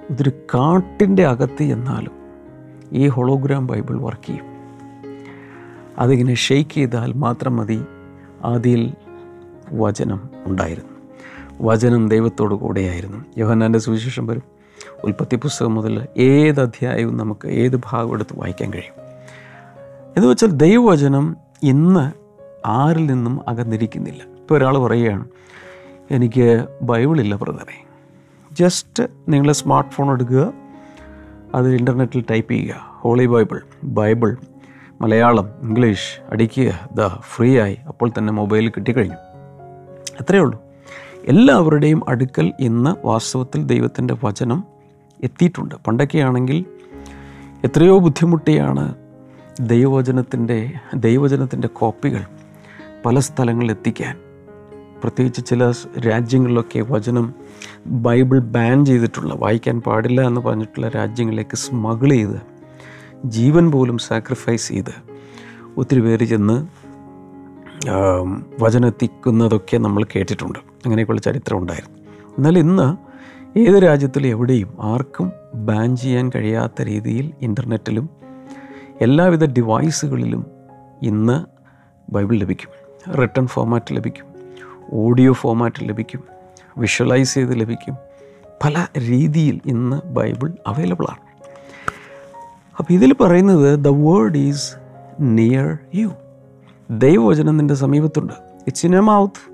ഇതൊരു 0.10 0.30
കാട്ടിന്റെ 0.30 1.26
അകത്ത് 1.26 1.64
എന്നാലും 1.64 2.12
ഈ 2.92 3.08
ഹോളോഗ്രാം 3.08 3.68
ബൈബിൾ 3.68 4.02
വർക്ക് 4.02 4.28
ചെയ്യും. 4.28 4.46
അതിങ്ങനെ 6.00 6.34
ഷെയ്ക്ക് 6.34 6.72
ചെയ്താൽ 6.72 7.14
മാത്രം 7.14 7.56
മതി 7.56 7.86
ആദ്യയിൽ 8.44 8.94
വചനം 9.74 10.30
ഉണ്ടായിരുന്നു. 10.46 10.90
വചനം 11.62 12.10
ദൈവത്തോടു 12.10 12.56
കൂടെയായിരുന്നു. 12.56 13.26
യോഹന്നാന്റെ 13.38 13.80
സുവിശേഷം 13.80 14.28
വരും. 14.28 14.44
ഉൽപ്പത്തി 15.04 15.36
പുസ്തകം 15.36 15.76
മുതൽ 15.76 16.08
ഏത് 16.18 16.62
അധ്യായവും 16.62 17.18
നമുക്ക് 17.18 17.48
ഏത് 17.48 17.76
ഭാഗം 17.76 18.14
എടുത്ത് 18.14 18.40
വായിക്കാൻ 18.40 18.74
കഴിയും. 18.74 18.94
എന്ന് 20.18 20.28
വെച്ചാൽ 20.28 20.48
ദൈവവചനം 20.48 21.38
ഇന്ന് 21.64 22.12
ആരിൽ 22.66 23.06
നിന്നും 23.06 23.40
അകന്നിരിക്കുന്നില്ല. 23.48 24.24
ഇപ്പോൾ 24.24 24.58
ഒരാൾ 24.58 24.78
പറയുകയാണ് 24.78 25.26
എനിക്ക് 26.12 26.66
ബൈബിളില്ല 26.82 27.36
ബ്രദറെ. 27.36 27.86
ജസ്റ്റ് 28.52 29.04
നിങ്ങൾ 29.30 29.52
സ്മാർട്ട് 29.52 29.92
ഫോൺ 29.92 30.12
എടുക്കുക 30.12 30.54
അത് 31.56 31.76
ഇന്റർനെറ്റിൽ 31.76 32.26
ടൈപ്പ് 32.32 32.52
ചെയ്യുക. 32.52 32.76
Holy 32.80 33.26
Bible 33.26 33.62
Bible 33.84 34.38
Malayalam 35.02 35.50
English 35.62 36.20
അടിക്കുക. 36.32 36.90
ദ 36.96 37.08
ഫ്രീ 37.08 37.60
ആയി 37.60 37.78
അപ്പോൾ 37.88 38.12
തന്നെ 38.18 38.34
മൊബൈലിൽ 38.34 38.70
കിട്ടിക്കഴിഞ്ഞു. 38.70 39.16
അത്രയേ 40.22 40.40
ഉള്ളൂ. 40.40 40.62
എല്ലാവരുടെയും 41.26 42.10
അടുക്കൽ 42.10 42.54
ഇന്ന് 42.60 43.08
വാസ്തവത്തിൽ 43.08 43.64
ദൈവത്തിന്റെ 43.64 44.16
വചനം 44.24 44.64
എത്തിയിട്ടുണ്ട്. 45.24 45.76
പണ്ടൊക്കെയാണെങ്കിൽ 45.76 46.66
എത്രയോ 47.64 48.00
ബുദ്ധിമുട്ടിയാണ് 48.00 48.96
ദൈവവചനത്തിന്റെ 49.62 50.74
ദൈവവചനത്തിന്റെ 50.96 51.68
കോപ്പികൾ 51.68 52.26
പല 53.06 53.20
സ്ഥലങ്ങളിൽ 53.20 53.72
എത്തിക്കാൻ. 53.72 54.23
പ്രത്യേകിച്ച് 55.04 55.46
ചില 55.46 55.72
രാജ്യങ്ങളിലൊക്കെ 56.00 56.80
വചനം 56.80 57.34
ബൈബിൾ 57.88 58.40
ബാൻ 58.40 58.86
ചെയ്തിട്ടുള്ള 58.86 59.34
വായിക്കാൻ 59.34 59.82
പാടില്ല 59.82 60.28
എന്ന് 60.28 60.42
പറഞ്ഞിട്ടുള്ള 60.42 60.90
രാജ്യങ്ങളിലേക്ക് 60.90 61.56
സ്മഗിൾ 61.56 62.10
ചെയ്ത് 62.10 62.42
ജീവൻ 63.26 63.72
പോലും 63.72 63.98
സാക്രിഫൈസ് 63.98 64.68
ചെയ്ത് 64.68 64.94
ഒത്തിരി 65.78 66.00
പേര് 66.00 66.26
ചെന്ന് 66.26 66.68
വചനെത്തിക്കുന്നതൊക്കെ 68.62 69.78
നമ്മൾ 69.78 70.06
കേട്ടിട്ടുണ്ട്. 70.16 70.60
അങ്ങനെയൊക്കെയുള്ള 70.60 71.22
ചരിത്രം 71.22 71.58
ഉണ്ടായിരുന്നു. 71.58 71.98
എന്നാൽ 72.38 72.58
ഇന്ന് 72.58 72.88
ഏത് 73.60 73.84
രാജ്യത്തിലും 73.84 74.28
എവിടെയും 74.28 74.74
ആർക്കും 74.80 75.32
ബാൻ 75.56 75.96
ചെയ്യാൻ 75.96 76.32
കഴിയാത്ത 76.36 76.82
രീതിയിൽ 76.82 77.34
ഇന്റർനെറ്റിലും 77.42 78.10
എല്ലാവിധ 79.02 79.46
ഡിവൈസുകളിലും 79.46 80.46
ഇന്ന് 81.02 81.46
ബൈബിൾ 82.12 82.36
ലഭിക്കും. 82.38 82.72
റിട്ടേൺ 83.14 83.48
ഫോർമാറ്റ് 83.48 83.96
ലഭിക്കും. 83.96 84.33
ഓഡിയോ 84.94 85.34
ഫോമാറ്റ് 85.34 85.90
ലഭിക്കും 85.90 86.24
വിഷ്വലൈസ് 86.78 87.34
ചെയ്ത് 87.34 87.60
ലഭിക്കും. 87.60 87.98
പല 88.64 88.88
രീതിയിൽ 89.00 89.62
ഇന്ന് 89.66 90.08
ബൈബിൾ 90.08 90.54
അവൈലബിൾ 90.68 91.06
ആണ്. 91.10 91.20
അപ്പോൾ 92.78 92.94
ഇതിൽ 92.94 93.14
പറയുന്നത് 93.14 93.80
the 93.80 93.88
word 93.88 94.38
is 94.38 94.76
near 95.20 95.78
you 95.96 96.12
ദൈവവചനം 96.92 97.58
നിന്റെ 97.58 97.74
സമീപത്തുണ്ട്. 97.74 98.34
It's 98.68 98.86
in 98.86 98.96
a 98.96 99.00
mouth 99.00 99.54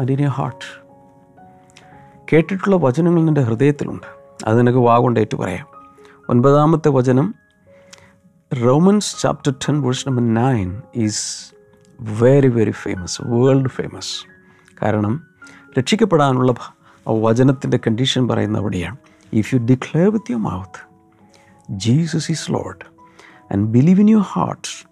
and 0.00 0.12
in 0.12 0.22
a 0.22 0.26
heart 0.26 0.82
കേട്ടിട്ടുള്ള 2.32 2.76
വചനങ്ങൾ 2.76 3.24
നിന്റെ 3.24 3.40
ഹൃദയത്തിലുണ്ട്. 3.40 4.06
അത് 4.46 4.58
നിനക്ക് 4.58 4.78
വാഗൊണ്ട് 4.78 5.36
പറയാം. 5.36 5.66
ഒൻപതാമത്തെ 6.28 6.88
വചനം 6.88 7.34
Romans 8.64 9.22
chapter 9.22 9.52
ten 9.52 9.82
verse 9.82 10.08
number 10.08 10.34
nine 10.34 10.82
is 10.96 11.52
very 12.00 12.48
very 12.48 12.70
famous 12.70 13.22
world 13.22 13.68
famous 13.68 14.29
കാരണം 14.82 15.26
രക്ഷിക്കപ്പെടാനുള്ള 15.78 16.54
വചനത്തിന്റെ 17.08 17.76
കണ്ടീഷൻ 17.76 18.28
പറയുന്ന 18.28 18.58
അവിടെയാണ്. 18.58 18.96
If 19.32 19.54
you 19.54 19.60
declare 19.60 20.10
with 20.10 20.32
your 20.32 20.42
mouth 20.42 20.90
Jesus 21.70 22.30
is 22.30 22.52
Lord 22.52 22.84
and 23.52 23.68
believe 23.68 24.00
in 24.00 24.10
your 24.10 24.22
heart 24.22 24.88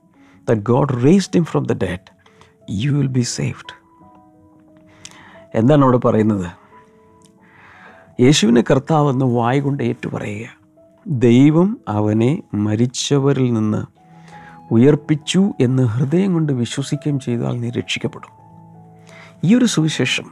the 0.51 0.55
God 0.55 1.05
raised 1.05 1.33
him 1.35 1.45
from 1.45 1.67
the 1.67 1.73
dead 1.73 2.19
you 2.71 2.91
will 2.91 3.07
be 3.07 3.21
saved 3.21 3.79
എന്താണ് 5.55 5.83
അവിടെ 5.83 5.97
പറയുന്നത്? 5.97 6.51
യേശുവിനെ 8.23 8.65
കർത്താവെന്ന് 8.71 9.25
വായ 9.25 9.61
കൊണ്ട് 9.61 9.83
ഏറ്റുപറയുക. 9.83 10.47
ദൈവം 11.07 11.81
അവനെ 11.89 12.43
മരിച്ചവരിൽ 12.55 13.53
നിന്ന് 13.53 13.87
ഉയർപ്പിച്ചു 14.71 15.53
എന്ന് 15.61 15.83
ഹൃദയം 15.83 16.33
കൊണ്ട് 16.33 16.53
വിശ്വസിക്കുകയും 16.53 17.21
ചെയ്താൽ 17.21 17.61
നീ 17.61 17.71
രക്ഷിക്കപ്പെടും. 17.71 18.38
ഈ 19.45 19.55
ഒരു 19.55 19.65
സുവിശേഷം 19.65 20.25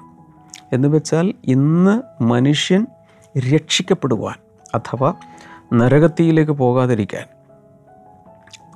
എന്ന് 0.72 0.88
വെച്ചാൽ 0.88 1.34
ഇന്ന് 1.44 2.22
മനുഷ്യൻ 2.22 2.86
രക്ഷിക്കപ്പെടുവാൻ 3.38 4.34
അഥവാ 4.74 5.14
നരകത്തിയിലേക്ക് 5.74 6.52
പോകാതിരിക്കാൻ 6.52 7.24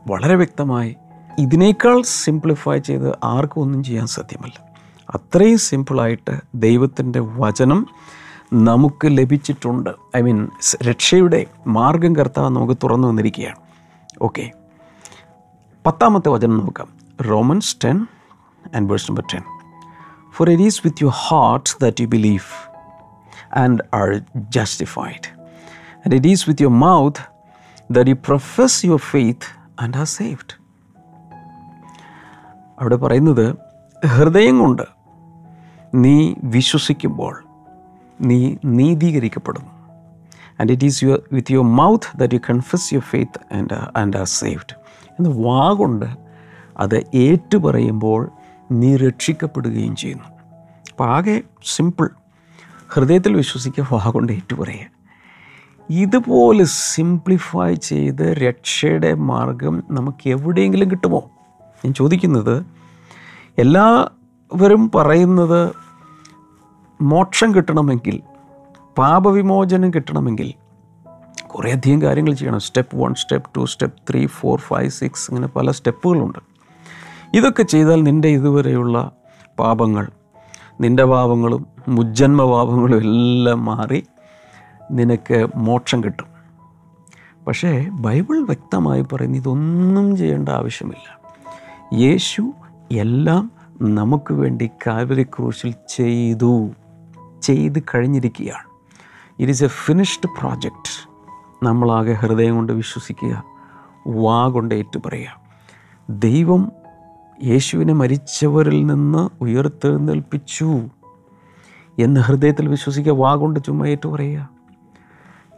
വളരെ 0.07 0.37
വ്യക്തമായി 0.37 0.97
ഇതിനേക്കാൾ 1.39 2.03
സിംപ്ലിഫൈ 2.03 2.79
ചെയ്ത് 2.79 3.19
ആർക്കും 3.25 3.61
ഒന്നും 3.61 3.85
ചെയ്യാൻ 3.85 4.07
സാധ്യമല്ല. 4.07 4.71
അത്രയും 5.11 5.59
സിമ്പിളായിട്ട് 5.59 6.41
ദൈവത്തിന്റെ 6.55 7.21
വചനം 7.21 7.87
നമുക്ക് 8.53 9.07
ലഭിച്ചിട്ടുണ്ട്. 9.07 9.91
ഐ 10.17 10.21
മീൻ 10.21 10.49
രക്ഷയുടെ 10.83 11.47
മാർഗം 11.67 12.17
കർത്താവ് 12.17 12.49
നമുക്ക് 12.49 12.75
തുറന്നു 12.83 13.09
വന്നിരിക്കുകയാണ് 13.09 13.57
ഓക്കെ. 14.23 14.51
പത്താമത്തെ 15.87 16.29
വചനം 16.29 16.59
നോക്കാം. 16.59 16.89
Romans 17.31 17.77
ten 17.85 18.07
and 18.75 18.91
verse 18.91 19.11
number 19.11 19.25
ten. 19.35 19.60
For 20.33 20.51
it 20.51 20.63
is 20.63 20.81
with 20.85 21.05
your 21.05 21.15
heart 21.29 21.71
that 21.83 22.03
you 22.03 22.07
believe 22.07 22.45
and 23.57 23.81
are 23.95 24.23
justified 24.37 25.27
and 25.97 26.15
it 26.15 26.29
is 26.29 26.51
with 26.51 26.63
your 26.63 26.75
mouth 26.75 27.21
that 27.93 28.11
you 28.11 28.15
profess 28.27 28.87
your 28.87 28.99
faith 28.99 29.47
and 29.81 29.97
are 29.97 30.05
saved 30.05 30.61
അവിടെ 32.81 32.97
പറയുന്നത് 32.97 33.57
ഹൃദയം 34.07 34.59
കൊണ്ട് 34.59 34.83
നീ 35.95 36.35
വിശ്വസിക്കുമ്പോൾ 36.43 37.45
നീ 38.21 38.57
നീതീകരിക്കപ്പെടുന്നു. 38.65 39.71
And 40.61 40.73
it 40.73 40.85
is 40.85 41.05
your 41.05 41.23
with 41.33 41.53
your 41.53 41.65
mouth 41.65 42.07
that 42.17 42.35
you 42.35 42.41
confess 42.51 42.95
your 42.95 43.05
faith 43.05 43.55
and 43.55 43.73
and 43.97 44.17
are 44.17 44.25
saved 44.25 44.75
എന്ന് 45.19 45.45
വാ 45.45 45.73
കൊണ്ട് 45.73 46.07
അത് 46.79 47.05
ഏറ്റുപറയുമ്പോൾ 47.15 48.31
നീ 48.71 48.97
രക്ഷിക്കപ്പെടുകയും 48.97 49.97
ചെയ്യുന്നു. 49.97 50.25
അപ്പോൾ 50.93 51.05
ആകെ 51.05 51.43
സിമ്പിൾ 51.65 52.09
ഹൃദയത്തിൽ 52.89 53.37
വിശ്വസിക്കുക 53.37 53.89
വാ 53.93 54.11
കൊണ്ട് 54.11 54.33
ഏറ്റുപറയുക. 54.33 54.87
ഇതുപോലെ 55.91 56.65
സിംപ്ലിഫൈ 56.65 57.75
ചെയ്ത് 57.75 58.23
രക്ഷയുടെ 58.23 59.15
മാർഗം 59.15 59.83
നമുക്ക് 59.91 60.29
എവിടെയെങ്കിലും 60.29 60.91
കിട്ടുമോ? 60.91 61.31
ഞാൻ 61.85 61.95
ചോദിക്കുന്നത് 61.95 62.67
എല്ലാവരും 63.59 64.91
പറയുന്നത് 64.95 65.73
മോക്ഷം 67.01 67.55
കിട്ടണമെങ്കിൽ 67.55 68.21
പാപവിമോചനം 68.99 69.91
കിട്ടണമെങ്കിൽ 69.95 70.55
കുറേയധികം 71.47 72.03
കാര്യങ്ങൾ 72.03 72.33
ചെയ്യണം. 72.33 72.61
Step 72.61 72.97
one 72.97 73.15
step 73.15 73.51
two 73.57 73.65
step 73.65 74.11
three 74.11 74.27
four 74.27 74.61
five 74.61 74.91
six 74.91 75.31
അങ്ങനെ 75.31 75.49
പല 75.49 75.71
സ്റ്റെപ്പുകളുണ്ട് 75.71 76.50
ഇതൊക്കെ 77.35 77.63
ചെയ്താൽ 77.63 78.03
നിന്റെ 78.03 78.29
ഇതുവരെയുള്ള 78.29 79.13
പാപങ്ങൾ 79.59 80.09
നിന്റെ 80.81 81.05
പാപങ്ങളും 81.05 81.67
മുജ്ജന്മ 81.89 82.45
പാപങ്ങളും 82.45 82.97
എല്ലാം 82.97 83.65
മാറി 83.65 84.07
നിനക്ക് 84.91 85.49
മോക്ഷം 85.57 86.05
കിട്ടും. 86.05 86.27
പക്ഷേ 87.47 87.89
ബൈബിൾ 87.91 88.43
വ്യക്തമായി 88.43 89.03
പറയുന്നു 89.03 89.39
ഇതൊന്നും 89.39 90.17
ചെയ്യേണ്ട 90.17 90.49
ആവശ്യമില്ല. 90.49 91.21
യേശു 91.95 92.53
എല്ലാം 92.93 93.53
നമുക്ക് 93.83 94.33
വേണ്ടി 94.33 94.71
കാൽവരി 94.87 95.23
ക്രൂശിൽ 95.23 95.75
ചെയ്തു 95.89 96.71
ചെയ്ത് 97.43 97.83
കഴിഞ്ഞിരിക്കുകയാണ്. 97.95 98.67
It 99.39 99.51
is 99.51 99.65
a 99.65 99.69
finished 99.69 100.29
project 100.41 101.09
നമ്മളാകെ 101.67 102.13
ഹൃദയം 102.13 102.55
കൊണ്ട് 102.55 102.73
വിശ്വസിക്കുക 102.73 103.45
വാ 104.07 104.49
കൊണ്ട് 104.49 104.75
ഏറ്റുപറയുക. 104.75 105.41
ദൈവം 106.11 106.73
യേശുവിനെ 107.45 107.93
മരിച്ചവരിൽ 107.93 108.87
നിന്ന് 108.87 109.43
ഉയർത്തെഴുന്നേൽപ്പിച്ചു 109.43 110.89
എന്ന് 111.99 112.21
ഹൃദയത്തിൽ 112.21 112.69
വിശ്വസിക്കുക 112.69 113.13
വാ 113.13 113.35
കൊണ്ട് 113.35 113.61
ഏറ്റു 113.89 114.09
പറയുക 114.09 114.49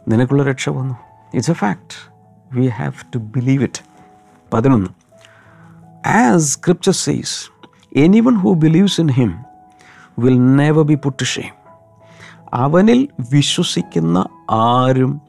നിനക്കുള്ള 0.07 0.43
രക്ഷ 0.43 0.69
വന്നു. 0.69 0.95
It's 1.33 1.51
a 1.51 1.53
fact 1.53 1.95
we 2.53 2.67
have 2.67 2.91
to 3.15 3.17
believe 3.17 3.63
it 3.63 3.83
പതിനൊന്ന്. 4.53 4.89
As 6.07 6.43
scripture 6.43 6.91
says 6.91 7.51
anyone 8.19 8.35
who 8.35 8.53
believes 8.53 9.01
in 9.01 9.11
him 9.11 9.43
will 10.19 10.55
never 10.55 10.83
be 10.83 10.95
put 10.95 11.23
shame 11.23 11.53
അവനിൽ 12.53 13.09
വിശ്വസിക്കുന്ന 13.31 14.25
ആരും 14.51 15.21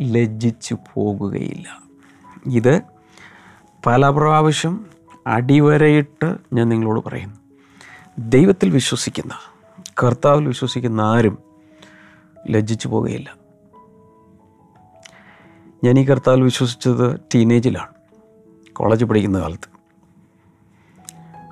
ലജ്ജിച്ചു 0.00 0.76
പോകുകയില്ല. 0.94 1.78
ഇത് 2.46 2.80
പല 3.86 4.08
പ്രാവശ്യം 4.08 4.93
അടിവരയിട്ട് 5.26 6.36
ഞാൻ 6.52 6.68
നിങ്ങളോട് 6.68 7.04
പറയുന്നു. 7.04 7.36
ദൈവത്തിൽ 8.18 8.70
വിശ്വസിക്കുന്ന 8.70 9.32
കർത്താവിൽ 10.02 10.46
വിശ്വസിക്കുന്ന 10.46 11.00
ആരും 11.00 11.38
ലജ്ജിച്ചു 12.50 12.88
പോകുകയില്ല. 12.88 13.36
ഞാൻ 15.84 15.98
ഈ 15.98 16.04
കർത്താവിൽ 16.04 16.42
വിശ്വസിച്ചത് 16.42 17.20
ടീനേജിലാണ് 17.34 17.94
കോളേജ് 18.72 19.04
പഠിക്കുന്ന 19.04 19.40
കാലത്ത്. 19.40 19.74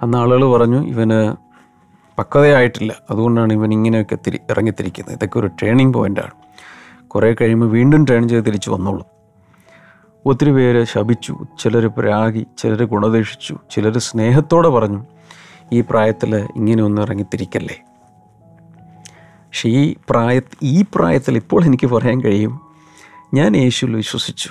അന്ന് 0.02 0.18
ആളുകൾ 0.18 0.52
പറഞ്ഞു 0.52 0.86
ഇവന് 0.86 1.36
പക്വതയായിട്ടില്ല. 2.18 2.94
അതുകൊണ്ടാണ് 3.10 3.52
ഇവൻ 3.52 3.72
ഇങ്ങനെയൊക്കെ 3.72 4.18
തിരി 4.26 4.40
ഇറങ്ങിത്തിരിക്കുന്നത്. 4.50 5.14
ഇതൊക്കെ 5.14 5.38
ഒരു 5.38 5.46
ട്രെയിനിങ് 5.46 5.94
പോയിന്റാണ് 5.94 6.30
കുറേ 7.08 7.34
കഴിയുമ്പോൾ 7.34 7.70
വീണ്ടും 7.70 8.04
ട്രെയിൻ 8.04 8.28
ചെയ്ത് 8.28 8.46
തിരിച്ചു 8.46 8.70
വന്നോളും. 8.70 9.21
ഒത്തിരി 10.26 10.52
പേര് 10.52 10.84
ശപിച്ചു 10.84 11.46
ചിലർ 11.60 11.86
പ്രാഗി 11.86 12.46
ചിലർ 12.58 12.84
ഗുണദേഷിച്ചു 12.84 13.58
ചിലർ 13.70 13.98
സ്നേഹത്തോടെ 13.98 14.68
പറഞ്ഞു 14.68 15.04
ഈ 15.72 15.80
പ്രായത്തിൽ 15.80 16.36
ഇങ്ങനെ 16.36 16.82
ഒന്ന് 16.82 17.02
ഇറങ്ങിത്തിരിക്കല്ലേ? 17.02 17.76
പക്ഷെ 19.46 19.68
ഈ 19.68 19.96
പ്രായ 20.10 20.40
ഈ 20.62 20.84
പ്രായത്തിൽ 20.94 21.36
ഇപ്പോൾ 21.36 21.64
എനിക്ക് 21.64 21.86
പറയാൻ 21.86 22.20
കഴിയും 22.20 22.60
ഞാൻ 23.34 23.56
യേശുവിൽ 23.56 23.96
വിശ്വസിച്ചു. 23.96 24.50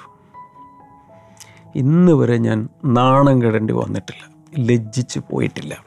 ഇന്ന് 1.76 2.12
വരെ 2.12 2.38
ഞാൻ 2.38 2.70
നാണം 2.86 3.42
കെടേണ്ടി 3.42 3.74
വന്നിട്ടില്ല 3.74 4.24
ലജ്ജിച്ച് 4.60 5.20
പോയിട്ടില്ല. 5.32 5.84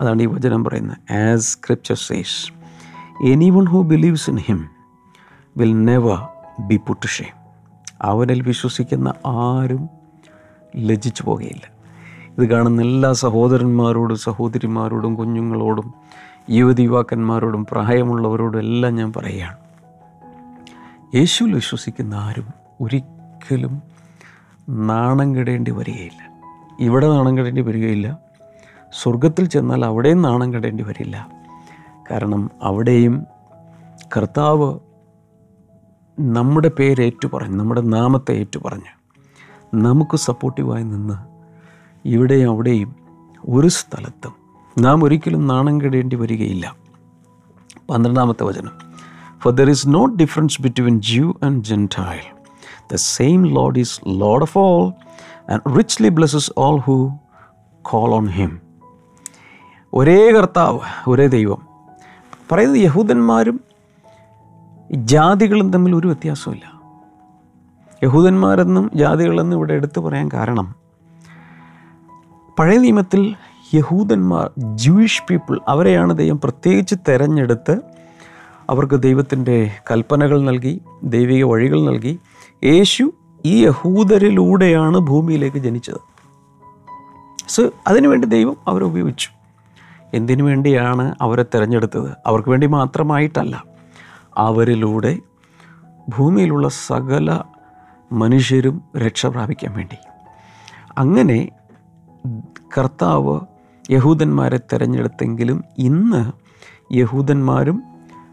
അതാണ് 0.00 0.22
ഈ 0.22 0.26
വചനം 0.26 0.64
പറയുന്നത്. 0.64 1.12
As 1.12 1.52
scripture 1.52 1.96
says 1.96 2.52
anyone 3.50 3.64
who 3.64 3.82
believes 3.82 4.30
in 4.30 4.38
him 4.38 4.68
will 5.56 5.84
never 5.84 6.18
be 6.60 6.76
put 6.76 7.06
shame 7.06 7.43
അവനിൽ 8.02 8.40
വിശ്വസിക്കുന്ന 8.40 9.14
ആരും 9.26 9.88
ലജ്ജിച്ചു 10.76 11.22
പോകുകയില്ല. 11.22 11.74
ഇത് 12.38 12.50
കാണുന്ന 12.50 12.82
എല്ലാ 12.82 13.12
സഹോദരന്മാരോടും 13.12 14.16
സഹോദരിമാരോടും 14.16 15.14
കുഞ്ഞുങ്ങളോടും 15.14 15.94
യുവതി 16.50 16.82
യുവാക്കന്മാരോടും 16.82 17.66
പ്രായമുള്ളവരോടും 17.70 18.58
എല്ലാം 18.58 18.94
ഞാൻ 18.94 19.12
പറയുകയാണ്. 19.16 19.56
യേശുവിൽ 21.14 21.52
വിശ്വസിക്കുന്ന 21.52 22.14
ആരും 22.14 22.48
ഒരിക്കലും 22.80 23.82
നാണം 24.68 25.36
കെടേണ്ടി 25.36 25.70
വരികയില്ല. 25.70 26.40
ഇവിടെ 26.80 27.08
നാണം 27.08 27.38
കെടേണ്ടി 27.38 27.62
വരികയില്ല. 27.62 28.18
സ്വർഗത്തിൽ 29.02 29.46
ചെന്നാൽ 29.46 29.84
അവിടെയും 29.84 30.22
നാണം 30.22 30.54
കെടേണ്ടി 30.54 30.84
വരില്ല. 30.84 31.28
കാരണം 32.10 32.50
അവിടെയും 32.62 33.26
കർത്താവ് 34.16 34.78
നമ്മുടെ 36.20 36.70
പേര് 36.78 37.02
ഏറ്റുപറഞ്ഞ് 37.02 37.60
നമ്മുടെ 37.60 37.80
നാമത്തെ 37.80 38.32
ഏറ്റുപറഞ്ഞ് 38.32 38.90
നമുക്ക് 39.74 40.16
സപ്പോർട്ടീവായി 40.16 40.82
നിന്ന് 40.82 41.14
ഇവിടെയും 42.08 42.50
അവിടെയും 42.50 42.94
ഒരു 43.48 43.68
സ്ഥലത്തും 43.68 44.32
നാം 44.78 45.04
ഒരിക്കലും 45.04 45.46
നാണം 45.46 45.80
കെടേണ്ടി 45.80 46.16
വരികയില്ല. 46.16 46.76
പന്ത്രണ്ടാമത്തെ 47.90 48.44
വചനം. 48.44 48.70
For 49.38 49.52
there 49.52 49.70
is 49.70 49.88
no 49.88 50.04
difference 50.04 50.62
between 50.62 51.00
Jew 51.00 51.34
and 51.42 51.64
Gentile 51.64 52.36
the 52.92 52.94
same 52.94 53.46
Lord 53.46 53.78
is 53.78 54.00
Lord 54.06 54.42
of 54.42 54.58
all 54.58 54.92
and 55.52 55.78
richly 55.78 56.08
blesses 56.08 56.50
all 56.58 56.80
who 56.80 57.10
call 57.82 58.14
on 58.14 58.28
him 58.28 58.60
ഒരേ 59.94 60.32
കർത്താവ് 60.32 60.80
ഒരേ 61.08 61.26
ദൈവം. 61.26 61.62
പറയുന്നത് 62.52 62.82
യഹൂദന്മാരും 62.82 63.60
ജാതികളും 64.92 65.72
തമ്മിൽ 65.72 65.94
ഒരു 65.94 66.06
വ്യത്യാസമില്ല 66.06 66.74
യഹൂദന്മാരെന്നും 68.04 68.90
ജാതികളെന്നും 68.94 69.56
ഇവിടെ 69.56 69.74
എടുത്തു 69.74 70.00
പറയാൻ 70.00 70.30
കാരണം 70.32 70.74
പഴയ 72.58 72.78
നിയമത്തിൽ 72.78 73.36
യഹൂദന്മാർ 73.74 74.50
ജൂയിഷ് 74.74 75.22
പീപ്പിൾ 75.30 75.60
അവരെയാണ് 75.68 76.18
ദൈവം 76.18 76.40
പ്രത്യേകിച്ച് 76.40 76.94
തെരഞ്ഞെടുത്ത് 77.08 77.80
അവർക്ക് 78.70 79.02
ദൈവത്തിന്റെ 79.02 79.72
കൽപ്പനകൾ 79.90 80.40
നൽകി 80.40 80.80
ദൈവിക 81.04 81.44
വഴികൾ 81.44 81.80
നൽകി. 81.80 82.20
യേശു 82.64 83.12
ഈ 83.44 83.64
യഹൂദരിലൂടെയാണ് 83.64 84.98
ഭൂമിയിലേക്ക് 84.98 85.56
ജനിച്ചത്. 85.56 86.00
സോ 87.48 87.70
അതിനുവേണ്ടി 87.86 88.28
ദൈവം 88.28 88.56
അവരെ 88.68 88.84
ഉപയോഗിച്ചു. 88.84 89.28
എന്തിനു 90.14 90.42
വേണ്ടിയാണ് 90.42 91.14
അവരെ 91.20 91.42
തിരഞ്ഞെടുത്തത്? 91.42 92.12
അവർക്ക് 92.26 92.48
വേണ്ടി 92.48 92.66
മാത്രമായിട്ടല്ല. 92.66 93.73
അവരിലൂടെ 94.38 95.18
ഭൂമിയിലുള്ള 96.08 96.68
സകല 96.68 97.40
മനുഷ്യരും 98.12 98.82
രക്ഷ 98.96 99.26
പ്രാപിക്കാൻ 99.26 99.72
വേണ്ടി. 99.72 99.96
അങ്ങനെ 100.98 101.48
കർത്താവ് 102.78 103.40
യഹൂദന്മാരെ 103.90 104.60
തിരഞ്ഞെടുത്തെങ്കിലും 104.72 105.64
ഇന്ന് 105.78 106.32
യഹൂദന്മാരും 106.94 107.82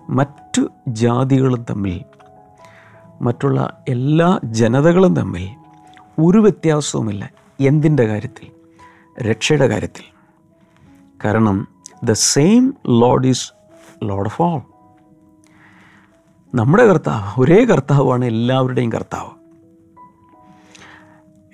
മറ്റു 0.10 0.67
ജാതികളും 0.88 1.65
തമ്മിൽ 1.70 2.03
മറ്റുള്ള 3.22 3.84
എല്ലാ 3.89 4.39
ജനതകളും 4.43 5.15
തമ്മിൽ 5.15 5.50
ഒരു 6.20 6.38
വ്യത്യാസവുമില്ല. 6.39 7.29
എന്തിന്റെ 7.62 8.05
കാര്യത്തിൽ? 8.08 8.51
രക്ഷയുടെ 9.24 9.67
കാര്യത്തിൽ. 9.67 10.03
കാരണം 11.25 11.67
the 12.03 12.12
same 12.12 12.74
Lord 12.88 13.27
is 13.27 13.51
Lord 14.03 14.25
of 14.25 14.41
all 14.41 14.71
നമ്മുടെ 16.55 16.86
കർത്താവ് 16.86 17.41
ഒരേ 17.41 17.65
കർത്താവാണ് 17.65 18.25
എല്ലാവരുടെയും 18.25 18.91
കർത്താവ്. 18.91 19.29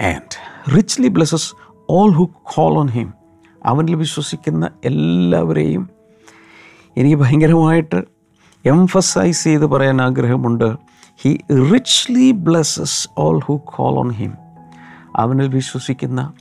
And 0.04 0.36
richly 0.75 1.08
blesses 1.08 1.54
all 1.89 2.12
who 2.12 2.30
call 2.44 2.77
on 2.77 2.88
him 2.88 3.13
അവനിൽ 3.66 3.96
വിശ്വസിക്കുന്ന 3.96 4.70
എല്ലാവരെയും 4.86 5.89
എനിക്ക് 6.98 7.16
ഭയങ്കരമായിട്ട് 7.16 8.03
എംഫസൈസ് 8.66 9.44
ചെയ്ത് 9.44 9.66
പറയാൻ 9.66 10.01
ആഗ്രഹമുണ്ട്. 10.01 10.75
He 11.18 11.40
richly 11.51 12.31
blesses 12.31 13.10
all 13.18 13.40
who 13.40 13.62
call 13.66 14.00
on 14.00 14.12
him 14.12 14.33
അവനിൽ 15.16 15.48
വിശ്വസിക്കുന്ന 15.48 16.33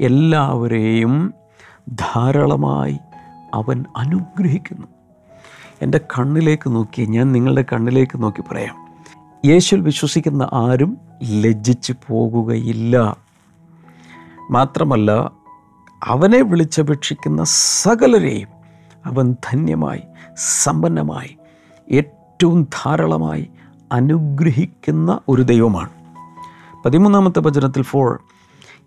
എല്ലാവരെയും 0.00 1.34
ധാരാളമായി 1.88 2.98
അവൻ 3.54 3.84
അനുഗ്രഹിക്കുന്നു. 3.96 4.86
എന്റെ 5.82 5.98
കണ്ണിലേക്ക് 5.98 6.74
നോക്കി 6.74 7.02
ഞാൻ 7.02 7.32
നിങ്ങളുടെ 7.32 7.64
കണ്ണിലേക്ക് 7.72 8.22
നോക്കി 8.22 8.42
പറയാം. 8.50 8.76
യേശുവിൽ 9.46 9.82
വിശ്വസിക്കുന്ന 9.82 10.48
ആരും 10.52 10.98
ലജ്ജിച്ച് 11.24 11.92
പോകുകയില്ല. 12.08 13.16
മാത്രമല്ല 14.50 15.30
അവനെ 16.04 16.42
വിളിച്ചപേക്ഷിക്കുന്ന 16.42 17.44
സകലരെയും 17.44 18.48
അവൻ 19.06 19.36
ധന്യമായി 19.50 20.02
സമ്പന്നമായി 20.36 21.36
ഏറ്റവും 21.90 22.62
ധാരാളമായി 22.62 23.50
അനുഗ്രഹിക്കുന്ന 23.92 25.20
ഒരു 25.28 25.42
ദൈവമാണ്. 25.42 25.90
പതിമൂന്നാമത്തെ 26.84 27.40
വചനത്തിൽ 27.40 27.82
for 27.82 28.18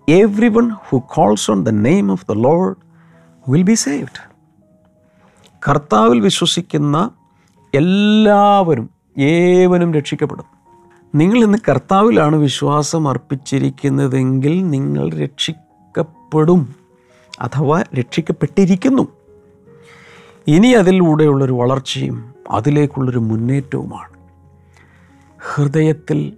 everyone 0.47 0.69
who 0.69 0.97
calls 0.97 1.51
on 1.51 1.63
the 1.63 1.69
name 1.69 2.11
of 2.11 2.25
the 2.29 2.31
Lord 2.31 2.75
will 3.49 3.61
be 3.61 3.73
saved 3.73 4.34
കർത്താവിൽ 5.67 6.19
വിശ്വസിക്കുന്ന 6.19 7.09
എല്ലാവരും 7.75 8.89
ഏവനും 9.17 9.93
രക്ഷിക്കപ്പെടും. 9.93 10.45
നിങ്ങൾ 11.15 11.43
ഇന്ന് 11.43 11.57
കർത്താവിലാണ് 11.69 12.35
വിശ്വാസം 12.35 13.09
അർപ്പിച്ചിരിക്കുന്നതെങ്കിൽ 13.09 14.69
നിങ്ങൾ 14.69 15.09
രക്ഷിക്കപ്പെടും 15.09 16.75
അഥവാ 17.41 17.83
രക്ഷിക്കപ്പെട്ടിരിക്കുന്നു. 17.99 19.07
ഇനി 20.47 20.67
അതിലൂടെയുള്ളൊരു 20.67 21.53
വളർച്ചയും 21.53 22.33
അതിലേക്കുള്ളൊരു 22.51 23.19
മുന്നേറ്റവുമാണ്. 23.19 24.13
ഹൃദയത്തിൽ 25.53 26.33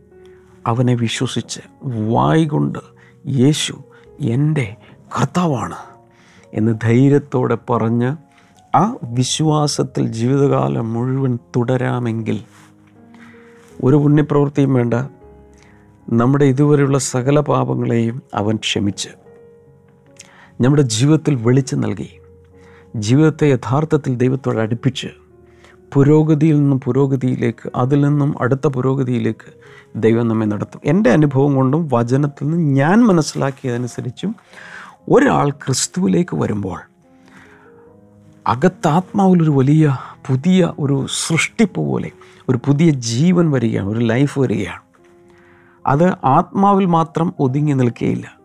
അവനെ 0.67 0.95
വിശ്വസിച്ച് 0.95 1.59
വായി 1.83 2.45
കൊണ്ട് 2.45 2.79
യേശു 3.27 3.83
എന്റെ 4.19 4.75
കർത്താവാണ് 5.19 5.75
എന്ന് 6.53 6.79
ധൈര്യത്തോടെ 6.83 7.57
പറഞ്ഞ് 7.69 8.26
ആ 8.77 8.95
വിശ്വാസത്തിൽ 9.03 10.07
ജീവിതകാലം 10.07 10.93
മുഴുവൻ 10.93 11.39
തുടരാമെങ്കിൽ 11.55 12.39
ഒരു 13.83 13.95
പുണ്യപ്രവൃത്തിയും 13.95 14.73
വേണ്ട. 14.73 14.93
നമ്മുടെ 16.09 16.45
ഇതുവരെയുള്ള 16.45 16.97
സകല 16.97 17.39
പാപങ്ങളെയും 17.39 18.21
അവൻ 18.33 18.55
ക്ഷമിച്ച്. 18.55 19.09
നമ്മുടെ 20.61 20.81
ജീവിതത്തിൽ 20.81 21.35
വെളിച്ചം 21.35 21.81
നൽകി. 21.81 22.09
ജീവിതത്തെ 22.95 23.45
യഥാർത്ഥത്തിൽ 23.45 24.15
ദൈവത്തോട് 24.15 24.57
അടുപ്പിച്ച് 24.57 25.07
പുരോഗതിയിൽ 25.93 26.59
നിന്നും 26.59 26.79
പുരോഗതിയിലേക്ക് 26.79 27.71
അതിൽ 27.75 28.01
നിന്നും 28.01 28.41
അടുത്ത 28.41 28.67
പുരോഗതിയിലേക്ക് 28.67 29.53
ദൈവം 29.95 30.27
നമ്മെ 30.27 30.45
നടത്തും. 30.45 30.81
എന്റെ 30.85 31.09
അനുഭവം 31.09 31.55
കൊണ്ടും 31.55 31.89
വചനത്തിൽ 31.93 32.49
നിന്ന് 32.49 32.75
ഞാൻ 32.75 33.07
മനസ്സിലാക്കിയതനുസരിച്ചും 33.07 34.35
ഒരാൾ 35.09 35.49
ക്രിസ്തുവിലേക്ക് 35.49 36.35
വരുമ്പോൾ 36.35 36.79
അകത്താത്മാവിലൊരു 38.47 39.51
വലിയ 39.51 39.97
പുതിയ 40.27 40.73
ഒരു 40.79 41.05
സൃഷ്ടിപ്പ് 41.27 41.81
പോലെ 41.81 42.11
ഒരു 42.49 42.59
പുതിയ 42.65 42.89
ജീവൻ 42.89 43.51
വരികയാണ് 43.51 43.89
ഒരു 43.89 43.99
ലൈഫ് 43.99 44.39
വരികയാണ്. 44.39 44.81
അത് 45.85 46.13
ആത്മാവിൽ 46.25 46.85
മാത്രം 46.85 47.33
ഒതുങ്ങി 47.39 47.73
നിൽക്കുകയില്ല 47.73 48.37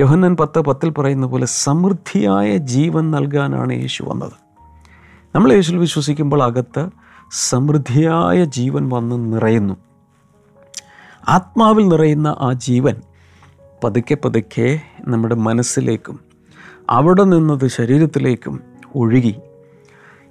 യോഹന്നൻ 0.00 0.36
പത്ത് 0.36 0.60
പത്തിൽ 0.60 0.90
പറയുന്ന 0.90 1.26
പോലെ 1.26 1.46
സമൃദ്ധിയായ 1.46 2.56
ജീവൻ 2.56 3.10
നൽകാനാണ് 3.10 3.72
യേശു 3.72 4.04
വന്നത്. 4.04 4.32
നമ്മൾ 5.34 5.52
യേശുവിൽ 5.52 5.78
വിശ്വസിക്കുമ്പോൾ 5.78 6.42
അകത്ത് 6.42 6.88
സമൃദ്ധിയായ 7.32 8.44
ജീവൻ 8.44 8.88
വന്ന് 8.88 9.32
നിറയുന്നു. 9.32 9.74
ആത്മാവിൽ 11.28 11.88
നിറയുന്ന 11.88 12.36
ആ 12.40 12.52
ജീവൻ 12.52 12.96
പതുക്കെ 13.84 14.16
പതുക്കെ 14.24 14.80
നമ്മുടെ 15.00 15.34
മനസ്സിലേക്കും 15.34 16.20
അവിടെ 16.90 17.22
നിന്നത് 17.22 17.66
ശരീരത്തിലേക്കും 17.66 18.73
ഒഴുകി. 18.94 19.34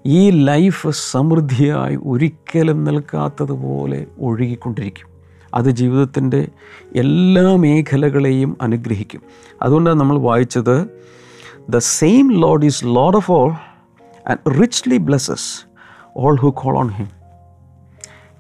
ഈ 0.06 0.30
ലൈഫ് 0.46 0.88
സമൃദ്ധിയായി 0.90 1.96
ഒരിക്കലും 1.96 2.84
നിൽക്കാത്തതുപോലെ 2.84 4.06
ഒഴുകിക്കൊണ്ടിരിക്കും. 4.22 5.08
അത് 5.54 5.70
ജീവിതത്തിന്റെ 5.70 6.48
എല്ലാ 6.96 7.56
മേഖലകളെയും 7.56 8.58
അനുഗ്രഹിക്കും. 8.62 9.22
അതുകൊണ്ടാണ് 9.62 10.00
നമ്മൾ 10.00 10.18
വായിച്ചത് 10.18 10.88
the 11.70 11.78
same 11.78 12.42
Lord 12.42 12.66
is 12.66 12.86
Lord 12.86 13.16
of 13.16 13.32
all 13.32 13.52
and 14.30 14.62
richly 14.62 14.98
blesses 14.98 15.66
all 16.18 16.38
who 16.40 16.50
call 16.50 16.78
on 16.78 16.90
him 16.90 17.08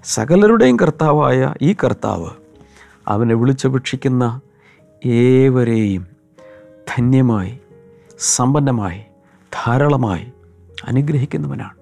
സകലരുടെയും 0.03 0.77
കർത്താവായ 0.77 1.53
ഈ 1.61 1.75
കർത്താവ് 1.83 2.29
അവനെ 3.07 3.35
വിളിച്ചപേക്ഷിക്കുന്ന 3.35 4.41
ഏവരെയും 5.05 6.07
ധന്യമായി 6.95 7.59
സമ്പന്നമായി 8.19 9.01
ധാരാളമായി 9.53 10.31
അനുഗ്രഹിക്കുന്നവനാണ്. 10.85 11.75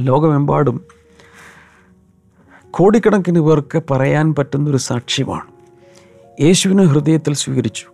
ലോകമെമ്പാടും 0.00 0.84
കോടിക്കണക്കിന് 2.70 3.40
പേർക്ക് 3.40 3.82
പറയാൻ 3.90 4.34
പറ്റുന്നൊരു 4.34 4.76
സാക്ഷ്യമാണ്. 4.76 5.46
യേശുവിനെ 6.42 6.84
ഹൃദയത്തിൽ 6.84 7.34
സ്വീകരിച്ചു. 7.34 7.86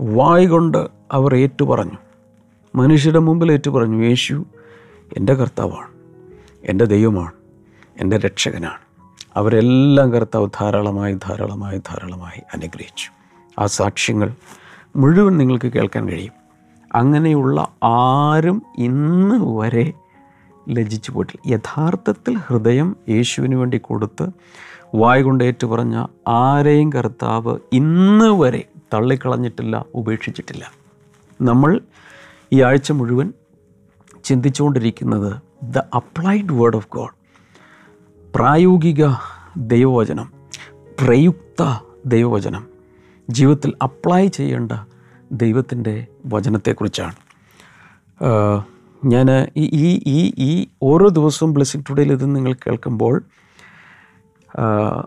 വായ് 0.00 0.46
കൊണ്ട് 0.46 0.88
അവർ 1.12 1.36
ഏറ്റുപറഞ്ഞു. 1.36 1.98
മനുഷ്യരുടെ 2.74 3.18
മുമ്പിൽ 3.18 3.52
ഏറ്റുപറഞ്ഞു 3.52 4.04
യേശു 4.04 4.46
എന്റെ 5.16 5.34
കർത്താവാണ് 5.34 5.88
എന്റെ 6.64 6.84
ദൈവമാണ് 6.84 7.32
എന്റെ 8.00 8.18
രക്ഷകനാണ്. 8.18 8.78
അവരെല്ലാം 9.34 10.12
കർത്താവ് 10.12 10.48
ധാരാളമായി 10.60 11.12
ധാരാളമായി 11.12 11.78
ധാരാളമായി 11.78 12.42
അനുഗ്രഹിച്ചു. 12.54 13.10
ആ 13.58 13.66
സാക്ഷ്യങ്ങൾ 13.66 14.34
മുഴുവൻ 14.96 15.36
നിങ്ങൾക്ക് 15.36 15.66
കേൾക്കാൻ 15.66 16.08
കഴിയും. 16.08 16.45
അങ്ങനെയുള്ള 16.96 17.68
ആരും 17.84 18.62
ഇന്ന് 18.78 19.58
വരെ 19.58 19.92
ലജ്ജിച്ചു 20.68 21.12
പോയിട്ടില്ല. 21.12 21.54
യഥാർത്ഥത്തിൽ 21.54 22.36
ഹൃദയം 22.36 22.96
യേശുവിന് 23.08 23.54
വേണ്ടി 23.54 23.78
കൊടുത്ത് 23.78 24.26
വായ 24.94 25.22
കൊണ്ട് 25.22 25.44
ഏറ്റു 25.44 25.66
പറഞ്ഞ 25.66 26.06
ആരെയും 26.28 26.92
കർത്താവ് 26.92 27.58
ഇന്ന് 27.72 28.40
വരെ 28.40 28.64
തള്ളിക്കളഞ്ഞിട്ടില്ല 28.94 29.84
ഉപേക്ഷിച്ചിട്ടില്ല. 29.94 30.72
നമ്മൾ 31.42 31.80
ഈ 32.52 32.62
ആഴ്ച 32.62 32.92
മുഴുവൻ 32.92 33.32
ചിന്തിച്ചുകൊണ്ടിരിക്കുന്നത് 34.24 35.32
the 35.62 35.78
applied 35.78 36.52
word 36.52 36.76
of 36.76 36.88
God 36.92 37.14
പ്രായോഗിക 38.34 39.04
ദൈവവചനം 39.56 40.32
പ്രയുക്ത 41.00 41.62
ദൈവവചനം 42.06 42.66
ജീവിതത്തിൽ 43.30 43.74
അപ്ലൈ 43.82 44.28
ചെയ്യേണ്ട 44.28 44.72
ദൈവത്തിന്റെ 45.32 46.06
വചനത്തെക്കുറിച്ചാണ്. 46.26 47.14
ഞാൻ 49.04 49.46
ഈ 49.56 50.00
ഈ 50.06 50.32
ഈ 50.38 50.66
ഓരോ 50.82 51.08
ദിവസവും 51.08 51.54
ബ്ലെസ്സിങ് 51.54 51.82
ടുഡേയിൽ 51.90 52.12
ഇത് 52.12 52.36
നിങ്ങൾ 52.36 52.52
കേൾക്കുമ്പോൾ 52.52 53.22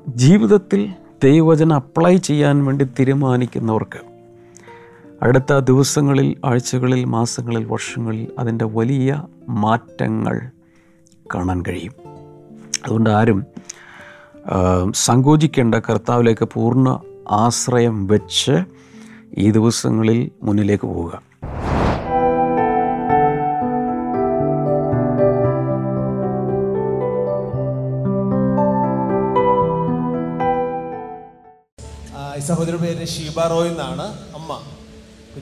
ജീവിതത്തിൽ 0.08 0.94
ദൈവവചനം 1.24 1.74
അപ്ലൈ 1.74 2.18
ചെയ്യാൻ 2.18 2.66
വേണ്ടി 2.66 2.86
തീരുമാനിക്കുന്നവർക്ക് 2.86 4.00
അടുത്ത 5.22 5.60
ദിവസങ്ങളിൽ 5.60 6.36
ആഴ്ചകളിൽ 6.46 7.06
മാസങ്ങളിൽ 7.06 7.66
വർഷങ്ങളിൽ 7.66 8.28
അതിന്റെ 8.40 8.66
വലിയ 8.66 9.24
മാറ്റങ്ങൾ 9.50 10.50
കാണാൻ 11.36 11.64
കഴിയും. 11.68 11.94
അതുകൊണ്ട് 12.86 13.10
ആരും 13.10 13.46
സങ്കോചിക്കേണ്ട 14.94 15.76
കർത്താവിലേക്ക് 15.76 16.50
പൂർണ 16.54 17.00
ആശ്രയം 17.32 18.08
വെച്ച് 18.08 18.52
ഈ 19.32 19.52
ദിവസങ്ങളിൽ 19.52 20.32
മുന്നിലേക്ക് 20.44 20.88
പോവുക. 20.88 21.16
സഹോദര 32.14 32.30
ഈ 32.38 32.42
സഹോദരിയുടെ 32.42 32.82
പേര് 32.82 33.06
ഷീബ 33.08 33.40
റോയ് 33.42 33.68
എന്നാണ് 33.68 34.06
അമ്മ 34.36 34.52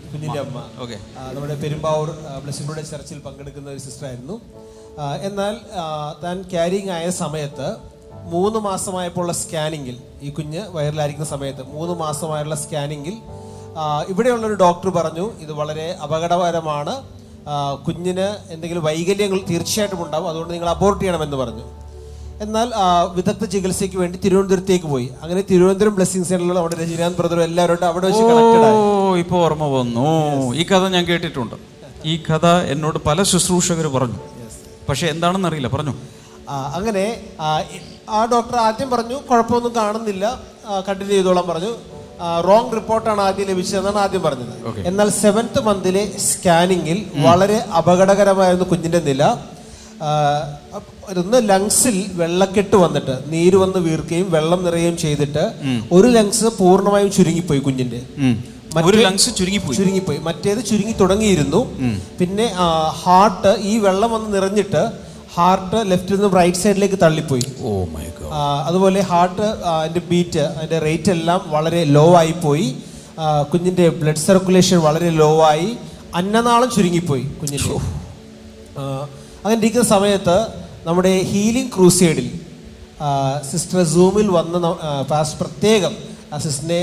കുഞ്ഞിന്റെ 0.05 0.39
അമ്മ. 0.39 0.57
ഓക്കെ. 0.79 0.97
ആ, 1.19 1.31
നമ്മുടെ 1.31 1.55
പെരുമ്പാവൂർ 1.55 2.09
ബ്ലസ്സിംഗുടെ 2.43 2.81
ചർച്ചിൽ 2.81 3.19
പങ്കെടുക്കുന്ന 3.19 3.69
ഒരു 3.69 3.79
സിസ്റ്റർ 3.79 4.07
ആയിരുന്നു 4.07 4.41
എന്നാൽ 5.23 5.55
താൻ 6.23 6.41
ക്യാരിങ് 6.41 6.89
ആയ 6.89 7.09
സമയത്ത് 7.09 7.67
മൂന്ന് 8.23 8.59
മാസമായപ്പോൾ 8.59 9.21
ഉള്ള 9.21 9.31
സ്കാനിങ്ങിൽ 9.33 9.97
ഈ 10.21 10.29
കുഞ്ഞ് 10.29 10.61
വയറിലായിരിക്കുന്ന 10.69 11.29
സമയത്ത് 11.29 11.63
മൂന്ന് 11.63 11.93
മാസമായുള്ള 11.93 12.55
സ്കാനിങ്ങിൽ 12.55 13.15
ആ, 13.77 14.03
ഇവിടെയുള്ള 14.09 14.45
ഒരു 14.47 14.53
ഡോക്ടർ 14.53 14.89
പറഞ്ഞു 14.89 15.31
ഇത് 15.39 15.51
വളരെ 15.53 15.97
അപകടകരമാണ്. 16.03 17.03
കുഞ്ഞിന് 17.87 18.37
എന്തെങ്കിലും 18.49 18.83
വൈകല്യങ്ങൾ 18.83 19.39
തീർച്ചയായിട്ടും 19.49 20.05
ഉണ്ടാവും 20.05 20.29
അതുകൊണ്ട് 20.29 20.53
നിങ്ങൾ 20.53 20.69
അബോർട്ട് 20.69 21.01
ചെയ്യണമെന്ന് 21.01 21.37
പറഞ്ഞു. 21.37 21.63
എന്നാൽ 22.41 22.71
വിദഗ്ധ 23.13 23.45
ചികിത്സയ്ക്ക് 23.45 23.97
വേണ്ടി 23.97 24.19
തിരുവനന്തപുരത്തേക്ക് 24.19 24.85
പോയി. 24.85 25.09
അങ്ങനെ 25.21 25.43
തിരുവനന്തപുരം 25.51 25.95
ബ്ലെസ്സിംഗ് 25.95 26.27
സെന്ററിലുള്ള 26.27 26.59
അവിടെ 26.59 26.75
രജനീകാന്ത് 26.75 27.17
ബ്രദറും 27.17 27.43
എല്ലാവരും 27.43 27.85
അവിടെ 27.85 28.05
വെച്ച് 28.07 28.23
ഇപ്പോൾ 29.19 29.39
ഓർമ്മ 29.45 29.67
വന്നു. 29.67 30.07
ഈ 30.55 30.63
കഥ 30.63 30.87
ഞാൻ 30.87 31.05
കേട്ടിട്ടുണ്ട്. 31.05 31.55
ഈ 32.05 32.23
കഥ 32.23 32.45
എന്നോട് 32.47 32.99
പല 33.05 33.23
ശുശ്രൂഷകർ 33.23 33.87
പറഞ്ഞു. 33.87 34.19
പക്ഷെ 34.89 35.07
എന്താണെന്ന് 35.07 35.47
അറിയില്ല 35.47 35.67
പറഞ്ഞു? 35.67 35.93
അങ്ങനെ 36.49 37.21
ആ, 38.09 38.25
ഡോക്ടർ 38.25 38.55
ആദ്യം 38.55 38.89
പറഞ്ഞു 38.89 39.15
കുഴപ്പമൊന്നും 39.15 39.75
കാണുന്നില്ല 39.75 40.41
കണ്ടിന്യൂ 40.87 41.15
ചെയ്തോളാം 41.15 41.47
പറഞ്ഞു. 41.47 41.96
റോങ് 42.47 42.71
റിപ്പോർട്ടാണ് 42.75 43.21
ആദ്യം 43.21 43.47
ലഭിച്ചതെന്നാണ് 43.47 43.97
ആദ്യം 43.97 44.21
പറഞ്ഞത്. 44.21 44.55
എന്നാൽ 44.87 45.09
സെവൻത്ത് 45.09 45.61
മന്തിലെ 45.63 46.03
സ്കാനിങ്ങിൽ 46.17 47.05
വളരെ 47.25 47.57
അപകടകരമായിരുന്നു 47.77 48.65
കുഞ്ഞിന്റെ 48.65 48.99
നില. 48.99 49.23
ഒന്ന് 51.19 51.49
ലങ്സിൽ 51.49 52.05
വെള്ളക്കെട്ട് 52.13 52.75
വന്നിട്ട് 52.75 53.15
നീര് 53.27 53.55
വന്ന് 53.55 53.79
വീർക്കുകയും 53.79 54.31
വെള്ളം 54.31 54.63
നിറയുകയും 54.63 54.97
ചെയ്തിട്ട് 54.97 55.43
ഒരു 55.91 56.07
ലങ്സ് 56.07 56.45
പൂർണമായും 56.45 57.11
ചുരുങ്ങിപ്പോയി 57.11 57.59
കുഞ്ഞിന്റെ. 57.59 58.01
ഒരു 58.85 58.97
ലങ്സ് 58.97 59.29
ചുരുങ്ങിപ്പോയി. 59.37 59.77
ചുരുങ്ങിപ്പോയി. 59.77 60.17
മറ്റേത് 60.17 60.61
ചുരുങ്ങി 60.65 60.93
തുടങ്ങിയിരുന്നു. 60.93 61.61
പിന്നെ 62.19 62.47
ഹാർട്ട് 63.03 63.55
ഈ 63.59 63.77
വെള്ളം 63.77 64.11
വന്ന് 64.11 64.29
നിറഞ്ഞിട്ട് 64.35 64.83
ഹാർട്ട് 65.37 65.79
ലെഫ്റ്റിൽ 65.91 66.15
നിന്നും 66.15 66.33
റൈറ്റ് 66.39 66.61
സൈഡിലേക്ക് 66.63 66.97
തള്ളിപ്പോയി. 67.03 67.45
ഓ 67.67 67.71
മൈ 67.95 68.05
ഗോഡ് 68.17 68.31
അതുപോലെ 68.69 68.99
ഹാർട്ട് 69.11 69.47
അതിന്റെ 69.73 70.01
ബീറ്റ് 70.11 70.43
അതിന്റെ 70.57 70.79
റേറ്റ് 70.87 71.11
എല്ലാം 71.17 71.41
വളരെ 71.55 71.81
ലോ 71.97 72.05
ആയി 72.21 72.33
പോയി 72.45 72.67
കുഞ്ഞിന്റെ 73.51 73.85
ബ്ലഡ് 73.99 74.23
സർക്കുലേഷൻ 74.27 74.77
വളരെ 74.87 75.09
ലോ 75.21 75.31
ആയി. 75.51 75.69
അന്നനാളം 76.19 76.69
ചുരുങ്ങിപ്പോയി 76.75 77.25
കുഞ്ഞിന്റെ 77.39 77.69
അങ്ങനെ 79.43 79.59
ഇരിക്കുന്ന 79.61 79.87
സമയത്ത് 79.95 80.37
നമ്മുടെ 80.87 81.13
ഹീലിംഗ് 81.31 81.71
ക്രൂസൈഡിൽ 81.75 82.27
സിസ്റ്റർ 83.51 83.79
സൂമിൽ 83.95 84.27
വന്ന് 84.37 84.59
പ്രത്യേകം 85.41 85.93
സിസ്റ്ററിനെ 86.43 86.81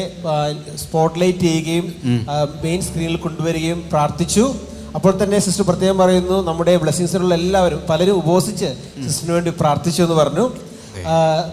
സ്പോട്ട്ലൈറ്റ് 0.82 1.44
ചെയ്യുകയും 1.46 1.86
മെയിൻ 2.64 2.80
സ്ക്രീനിൽ 2.86 3.16
കൊണ്ടുവരികയും 3.24 3.80
പ്രാർത്ഥിച്ചു. 3.92 4.44
അപ്പോൾ 4.96 5.12
തന്നെ 5.22 5.38
സിസ്റ്റർ 5.38 5.64
പ്രത്യേകം 5.68 5.98
പറയുന്നു 5.98 6.36
നമ്മുടെ 6.48 6.76
ബ്ലെസ്സിങ്സിലുള്ള 6.76 7.34
എല്ലാവരും 7.34 7.80
പലരും 7.90 8.16
ഉപവസിച്ച് 8.22 8.68
സിസ്റ്ററിന് 9.06 9.34
വേണ്ടി 9.34 9.52
പ്രാർത്ഥിച്ചു 9.60 10.02
എന്ന് 10.02 10.14
പറഞ്ഞു. 10.14 10.44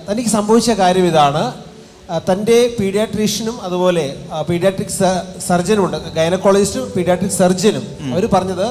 തനിക്ക് 0.10 0.30
സംഭവിച്ച 0.30 0.72
കാര്യം 0.72 1.06
ഇതാണ്. 1.08 1.44
തന്റെ 2.32 2.76
പീഡിയാട്രീഷ്യനും 2.80 3.62
അതുപോലെ 3.62 4.04
പീഡിയാട്രിക് 4.50 4.94
സർജനും 5.48 5.86
ഉണ്ട് 5.86 5.98
ഗൈനക്കോളജിസ്റ്റും 6.16 6.92
പീഡിയാട്രിക് 6.96 7.32
സർജനും. 7.32 7.86
അവർ 8.14 8.26
പറഞ്ഞത് 8.34 8.68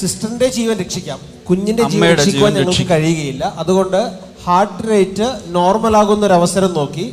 സിസ്റ്ററിന്റെ 0.00 0.48
ജീവൻ 0.48 0.76
രക്ഷിക്കാം. 0.76 1.18
കുഞ്ഞിന്റെ 1.48 1.82
ജീവൻ 1.82 2.02
രക്ഷിക്കാൻ 2.02 2.18
രക്ഷിക്കുവാൻ 2.20 2.54
ഞങ്ങൾക്ക് 2.54 2.86
കഴിയുകയില്ല. 2.90 3.54
അതുകൊണ്ട് 3.58 4.00
ഹാർട്ട് 4.44 4.90
റേറ്റ് 4.90 5.28
നോർമൽ 5.46 5.96
ആകുന്ന 5.96 6.26
ഒരു 6.26 6.32
അവസരം 6.32 6.74
നോക്കി 6.74 7.06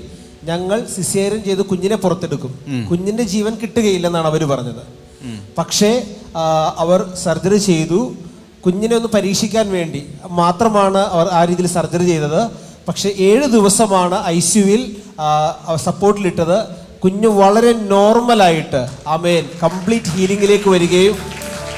ഞങ്ങൾ 0.43 0.87
സിസേറിയൻ 0.95 1.43
ചെയ്ത് 1.43 1.61
കുഞ്ഞിനെ 1.61 1.95
പുറത്തെടുക്കും. 1.95 2.51
കുഞ്ഞിന്റെ 2.89 3.23
ജീവൻ 3.23 3.55
കിട്ടുകയില്ലെന്നാണ് 3.61 4.27
അവർ 4.27 4.43
പറഞ്ഞത്. 4.45 4.83
പക്ഷേ 5.57 5.91
അവർ 6.83 6.99
സർജറി 7.23 7.57
ചെയ്തു. 7.57 8.15
കുഞ്ഞിനെ 8.65 8.95
ഒന്ന് 8.95 9.09
പരീക്ഷിക്കാൻ 9.13 9.71
വേണ്ടി. 9.71 10.01
മാത്രമാണ് 10.41 10.97
അവർ 10.97 11.27
ആ 11.27 11.45
രീതിയിൽ 11.45 11.67
സർജറി 11.67 12.05
ചെയ്തത്. 12.05 12.41
പക്ഷെ 12.87 13.09
ഏഴ് 13.29 13.45
ദിവസമാണ് 13.45 14.25
ഐ 14.25 14.39
സിയുവിൽ 14.39 14.95
സപ്പോർട്ടിലിട്ടത്. 15.85 16.57
കുഞ്ഞ് 17.03 17.27
വളരെ 17.27 17.71
നോർമലായിട്ട് 17.73 18.81
അമേൻ 19.07 19.43
കംപ്ലീറ്റ് 19.63 20.11
ഹീലിംഗിലേക്ക് 20.15 20.69
വരികയും 20.69 21.17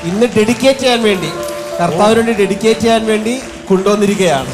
ഇന്ന് 0.10 0.28
ഡെഡിക്കേറ്റ് 0.38 0.80
ചെയ്യാൻ 0.80 1.04
വേണ്ടി 1.04 1.30
കർത്താവിന് 1.80 2.18
വേണ്ടി 2.18 2.34
ഡെഡിക്കേറ്റ് 2.44 2.80
ചെയ്യാൻ 2.80 3.06
വേണ്ടി 3.06 3.34
കൊണ്ടുവന്നിരിക്കുകയാണ്. 3.70 4.54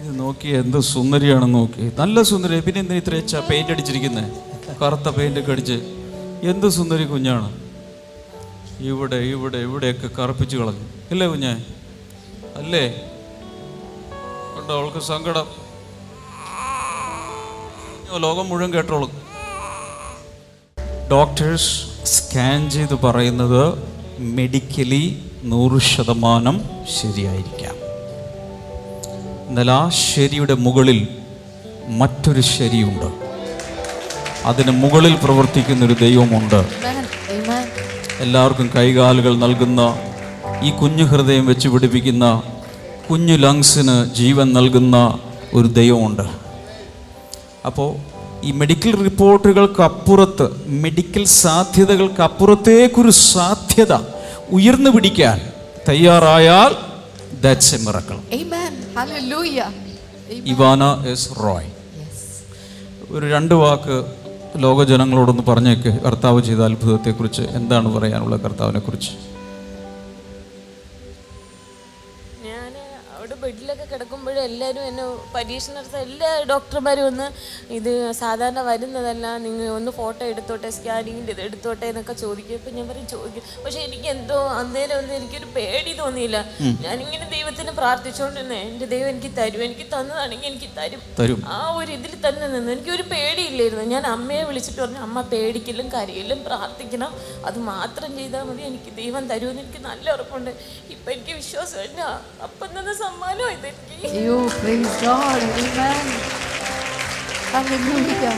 ഇത് 0.00 0.20
നോക്കി 0.20 0.48
എന്ത് 0.48 0.80
സുന്ദരിയാണ് 0.80 1.54
നോക്കി 1.54 1.92
നല്ല 1.98 2.22
സുന്ദരി 2.22 2.60
പിന്നെ 2.60 2.80
എന്തിനാ 2.80 3.40
പെയിന്റ് 3.48 3.72
അടിച്ചിരിക്കുന്നത് 3.72 4.30
കറുത്ത 4.82 5.08
പെയിന്റ് 5.08 5.40
ഒക്കെ 5.40 5.52
അടിച്ച് 5.52 5.72
എന്ത് 6.42 6.68
സുന്ദരി 6.68 7.04
കുഞ്ഞാണ്. 7.04 7.56
ഇവിടെ 8.80 9.16
ഇവിടെ 9.16 9.58
ഇവിടെയൊക്കെ 9.58 10.08
കറുപ്പിച്ച് 10.08 10.56
കളഞ്ഞു. 10.56 10.84
അല്ലേ 11.10 11.26
കുഞ്ഞെ? 11.26 11.52
അല്ലേ? 12.56 12.88
കണ്ടോ 14.56 14.80
അവൾക്ക് 14.80 14.98
സങ്കടം. 14.98 15.46
ലോകം 18.16 18.48
മുഴുവൻ 18.48 18.74
കേട്ടോളും. 18.74 19.10
ഡോക്ടേഴ്സ് 21.10 21.86
സ്കാൻ 22.06 22.70
ചെയ്ത് 22.70 22.94
പറയുന്നത് 22.94 23.78
മെഡിക്കലി 24.18 25.30
നൂറ് 25.42 25.80
ശതമാനം 25.80 26.60
ശരിയായിരിക്കാം. 27.00 27.76
എന്നാൽ 29.48 29.70
ആ 29.70 29.88
ശരിയുടെ 29.88 30.54
മുകളിൽ 30.54 31.08
മറ്റൊരു 31.88 32.40
ശരിയുണ്ട്. 32.40 33.25
അതിന് 34.48 34.72
മുകളിൽ 34.82 35.14
പ്രവർത്തിക്കുന്ന 35.24 35.84
ഒരു 35.84 35.94
ദൈവമുണ്ട് 36.06 36.60
എല്ലാവർക്കും 38.24 38.68
കൈകാലുകൾ 38.76 39.32
നൽകുന്ന 39.44 39.80
ഈ 40.66 40.70
കുഞ്ഞു 40.80 41.04
ഹൃദയം 41.04 41.46
വെച്ച് 41.46 41.68
പിടിപ്പിക്കുന്ന 41.68 42.26
കുഞ്ഞു 43.08 43.34
ലങ്സിന് 43.36 43.96
ജീവൻ 44.18 44.46
നൽകുന്ന 44.52 44.96
ഒരു 45.54 45.68
ദൈവമുണ്ട്. 45.78 46.26
അപ്പോൾ 47.68 47.90
ഈ 48.46 48.50
മെഡിക്കൽ 48.60 48.92
റിപ്പോർട്ടുകൾക്കപ്പുറത്ത് 49.06 50.46
മെഡിക്കൽ 50.84 51.24
സാധ്യതകൾക്കപ്പുറത്തേക്കൊരു 51.42 53.12
സാധ്യത 53.32 53.92
ഉയർന്നു 54.56 54.90
പിടിക്കാൻ 54.90 55.38
തയ്യാറായാൽ 55.88 56.72
that's 57.44 57.74
a 57.74 57.78
miracle. 57.86 58.18
Ivana 60.52 60.82
S 61.12 61.30
Roy 61.44 61.70
ഒരു 63.10 63.26
രണ്ട് 63.34 63.54
വാക്ക് 63.54 63.96
ലോകജനങ്ങളോടൊന്ന് 64.56 65.42
പറഞ്ഞേക്ക്. 65.48 66.00
കർത്താവ് 66.00 66.42
ചെയ്ത 66.42 66.60
അത്ഭുതത്തെക്കുറിച്ച് 66.60 67.42
എന്താണ് 67.42 67.94
പറയാനുള്ള 67.94 68.36
കർത്താവിനെ 68.36 68.78
എല്ലാവരും 74.48 74.84
എന്നെ 74.90 75.04
പരീക്ഷ 75.34 75.66
നടത്തുന്ന 75.76 76.02
എല്ലാ 76.08 76.30
ഡോക്ടർമാരും 76.50 77.06
ഒന്ന് 77.10 77.26
ഇത് 77.78 77.92
സാധാരണ 78.20 78.60
വരുന്നതല്ല 78.68 79.26
നിങ്ങൾ 79.46 79.66
ഒന്ന് 79.78 79.90
ഫോട്ടോ 79.98 80.24
എടുത്തോട്ടെ 80.32 80.70
സ്കാനിങ്ങിന്റെ 80.76 81.32
ഇത് 81.36 81.42
എടുത്തോട്ടെ 81.48 81.86
എന്നൊക്കെ 81.92 82.14
ചോദിക്കും. 82.24 82.56
അപ്പം 82.58 82.74
ഞാൻ 82.78 82.86
പറയും 82.90 83.08
ചോദിക്കും. 83.14 83.42
പക്ഷേ 83.64 83.80
എനിക്ക് 83.88 84.08
എന്തോ 84.16 84.38
അന്നേരം 84.60 84.96
ഒന്നും 85.00 85.14
എനിക്കൊരു 85.18 85.48
പേടി 85.56 85.92
തോന്നിയില്ല. 86.02 86.38
ഞാനിങ്ങനെ 86.86 87.28
ദൈവത്തിന് 87.36 87.72
പ്രാർത്ഥിച്ചുകൊണ്ടിരുന്നേ 87.80 88.60
എന്റെ 88.70 88.88
ദൈവം 88.94 89.08
എനിക്ക് 89.14 89.30
തരും 89.40 89.64
എനിക്ക് 89.68 89.86
തന്നതാണെങ്കിൽ 89.94 90.48
എനിക്ക് 90.52 90.70
തരും. 90.78 91.02
തരും. 91.20 91.40
ആ 91.56 91.58
ഒരു 91.78 91.90
ഇതിൽ 91.98 92.14
തന്നെ 92.26 92.46
നിന്ന് 92.54 92.72
എനിക്കൊരു 92.76 93.06
പേടിയില്ലായിരുന്നു. 93.14 93.84
ഞാൻ 93.94 94.04
അമ്മയെ 94.14 94.44
വിളിച്ചിട്ട് 94.50 94.80
പറഞ്ഞു 94.80 95.02
അമ്മ 95.08 95.20
പേടിക്കലും 95.34 95.88
കരയിലും 95.96 96.40
പ്രാർത്ഥിക്കണം. 96.48 97.12
അത് 97.48 97.58
മാത്രം 97.72 98.10
ചെയ്താൽ 98.18 98.44
മതി. 98.50 98.62
എനിക്ക് 98.70 98.90
ദൈവം 99.02 99.24
തരുമെന്ന് 99.32 99.62
എനിക്ക് 99.64 99.82
നല്ല 99.90 100.06
ഉറപ്പുണ്ട്. 100.16 100.52
ഇപ്പം 100.94 101.10
എനിക്ക് 101.16 101.34
വിശ്വാസം 101.42 101.74
അപ്പം 102.46 102.68
തന്നെ 102.78 102.92
സമ്മാനമായി 103.02 103.56
ഇതെനിക്ക്. 103.56 104.35
You 104.36 104.48
praise 104.52 104.94
God. 105.00 105.42
Amen. 105.58 106.06
Hallelujah. 107.50 108.32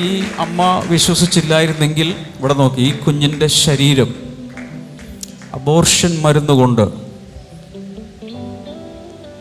ഈ 0.00 0.08
അമ്മ 0.38 0.60
വിശ്വസിച്ചില്ലായിരുന്നെങ്കിൽ 0.90 2.08
ഇവിടെ 2.34 2.54
നോക്കി 2.54 2.80
ഈ 2.80 2.90
കുഞ്ഞിന്റെ 2.98 3.48
ശരീരം 3.56 4.10
അബോർഷൻ 5.54 6.12
മരുന്ന് 6.22 6.54
കൊണ്ട് 6.54 6.84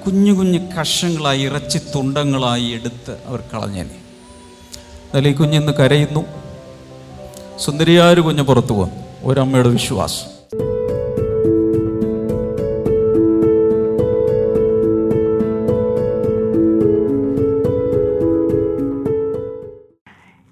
കുഞ്ഞു 0.05 0.33
കുഞ്ഞു 0.33 0.59
കഷങ്ങളായി 0.73 1.43
ഇറച്ചി 1.43 1.81
തുണ്ടങ്ങളായി 1.93 2.69
എടുത്ത് 2.69 3.15
അവർ 3.27 3.41
കളഞ്ഞേനെ 3.53 3.97
എന്നാലും 5.03 5.29
ഈ 5.29 5.33
കുഞ്ഞിന്ന് 5.33 5.73
കരയുന്നു 5.73 6.23
സുന്ദരിയാർ 7.65 8.19
കുഞ്ഞ് 8.19 8.43
പുറത്തു 8.43 8.73
പോകുന്നു 8.73 9.05
ഒരമ്മയുടെ 9.23 9.69
വിശ്വാസം 9.69 10.36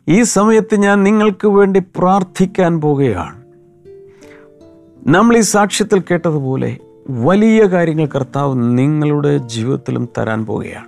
ഈ 0.09 0.23
സമയത്ത് 0.23 0.75
ഞാൻ 0.75 1.03
നിങ്ങൾക്ക് 1.03 1.47
വേണ്ടി 1.47 1.79
പ്രാർത്ഥിക്കാൻ 1.79 2.81
പോകുകയാണ് 2.81 3.43
നമ്മൾ 5.07 5.37
ഈ 5.37 5.41
സാക്ഷ്യത്തിൽ 5.41 5.99
കേട്ടതുപോലെ 5.99 6.77
വലിയ 7.09 7.65
കാര്യങ്ങൾ 7.65 8.05
കർത്താവ് 8.05 8.77
നിങ്ങളുടെ 8.77 9.37
ജീവിതത്തിലും 9.37 10.09
തരാൻ 10.17 10.45
പോവുകയാണ്. 10.45 10.85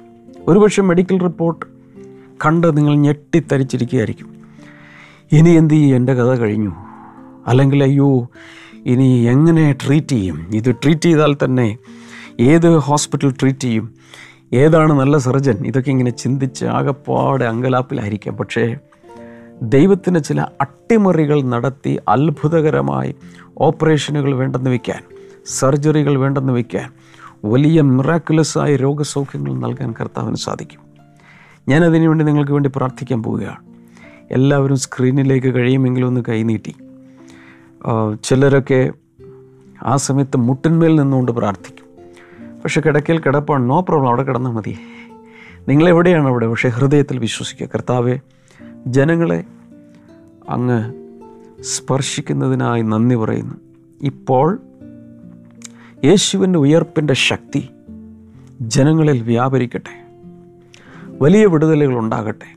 ഒരുപക്ഷെ 0.47 0.81
മെഡിക്കൽ 0.81 1.19
റിപ്പോർട്ട് 1.19 1.65
കണ്ട് 2.45 2.77
നിങ്ങൾ 2.77 2.95
ഞെട്ടിത്തരിച്ചിരിക്കുകയായിരിക്കും. 2.95 4.35
ഇനി 5.31 5.49
എന്ത് 5.49 5.73
ചെയ്യും? 5.73 5.95
എന്റെ 5.95 6.13
കഥ 6.13 6.35
കഴിഞ്ഞു. 6.35 6.73
അല്ലെങ്കിൽ 7.47 7.83
അയ്യോ 7.83 8.29
ഇനി 8.85 9.23
എങ്ങനെ 9.23 9.75
ട്രീറ്റ് 9.87 10.07
ചെയ്യും? 10.07 10.47
ഇത് 10.53 10.75
ട്രീറ്റ് 10.75 11.01
ചെയ്താൽ 11.01 11.37
തന്നെ 11.43 11.77
ഏത് 12.39 12.77
ഹോസ്പിറ്റൽ 12.77 13.31
ട്രീറ്റ് 13.31 13.59
ചെയ്യും? 13.59 13.93
ഏതാണ് 14.53 14.93
നല്ല 14.93 15.17
സർജൻ? 15.17 15.65
ഇതൊക്കെ 15.65 15.89
ഇങ്ങനെ 15.89 16.11
ചിന്തിച്ച് 16.11 16.65
ആകെപ്പാടെ 16.65 17.45
അങ്കലാപ്പിലായിരിക്കാം. 17.45 18.37
പക്ഷേ 18.37 18.77
ദൈവത്തിന് 19.61 20.19
ചില 20.19 20.41
അട്ടിമറികൾ 20.41 21.41
നടത്തി 21.41 21.99
അത്ഭുതകരമായി 22.07 23.15
ഓപ്പറേഷനുകൾ 23.57 24.35
വേണ്ടെന്ന് 24.35 24.69
വയ്ക്കാൻ 24.69 25.01
സർജറികൾ 25.45 26.17
വേണ്ടെന്ന് 26.17 26.53
വയ്ക്കാൻ 26.53 26.91
വലിയ 27.45 27.81
മിറാക്കുലസായ 27.81 28.75
രോഗസൗഖ്യങ്ങൾ 28.75 29.53
നൽകാൻ 29.53 29.93
കർത്താവിന് 30.01 30.35
സാധിക്കും. 30.35 30.81
ഞാനതിനു 31.67 32.07
വേണ്ടി 32.07 32.25
നിങ്ങൾക്ക് 32.25 32.51
വേണ്ടി 32.51 32.71
പ്രാർത്ഥിക്കാൻ 32.75 33.23
പോവുകയാണ്. 33.23 33.57
എല്ലാവരും 34.31 34.77
സ്ക്രീനിലേക്ക് 34.77 35.47
കഴിയുമെങ്കിലും 35.47 36.07
ഒന്ന് 36.07 36.21
കൈനീട്ടി 36.29 36.75
ചിലരൊക്കെ 38.23 38.91
ആ 39.83 39.95
സമയത്ത് 39.95 40.37
മുട്ടിന്മേൽ 40.37 40.95
നിന്നുകൊണ്ട് 40.95 41.31
പ്രാർത്ഥിക്കും. 41.31 41.85
പക്ഷേ 42.63 42.81
കിടക്കയിൽ 42.85 43.19
കിടപ്പാണ് 43.19 43.69
നോ 43.69 43.79
പ്രോബ്ലം 43.79 44.07
അവിടെ 44.07 44.23
കിടന്നാൽ 44.23 44.51
മതി. 44.51 44.77
നിങ്ങളെവിടെയാണ് 45.69 46.27
അവിടെ? 46.27 46.47
പക്ഷേ 46.47 46.69
ഹൃദയത്തിൽ 46.69 47.19
വിശ്വസിക്കുക. 47.19 47.67
കർത്താവെ 47.75 48.19
ജനങ്ങളെ 48.93 49.43
അങ്ങ് 50.49 50.93
സ്പർശിക്കുന്നതിനായി 51.61 52.81
നന്ദി 52.81 53.15
പറയുന്നു. 53.15 53.55
ഇപ്പോൾ 54.01 54.59
യേശുവിന്റെ 56.05 56.59
ഉയർപ്പിന്റെ 56.59 57.13
ശക്തി 57.13 57.69
ജനങ്ങളിൽ 58.61 59.23
വ്യാപരിക്കട്ടെ. 59.23 60.07
വലിയ 61.21 61.45
വിടുതലുകൾ 61.45 61.99
ഉണ്ടാകട്ടെ. 61.99 62.55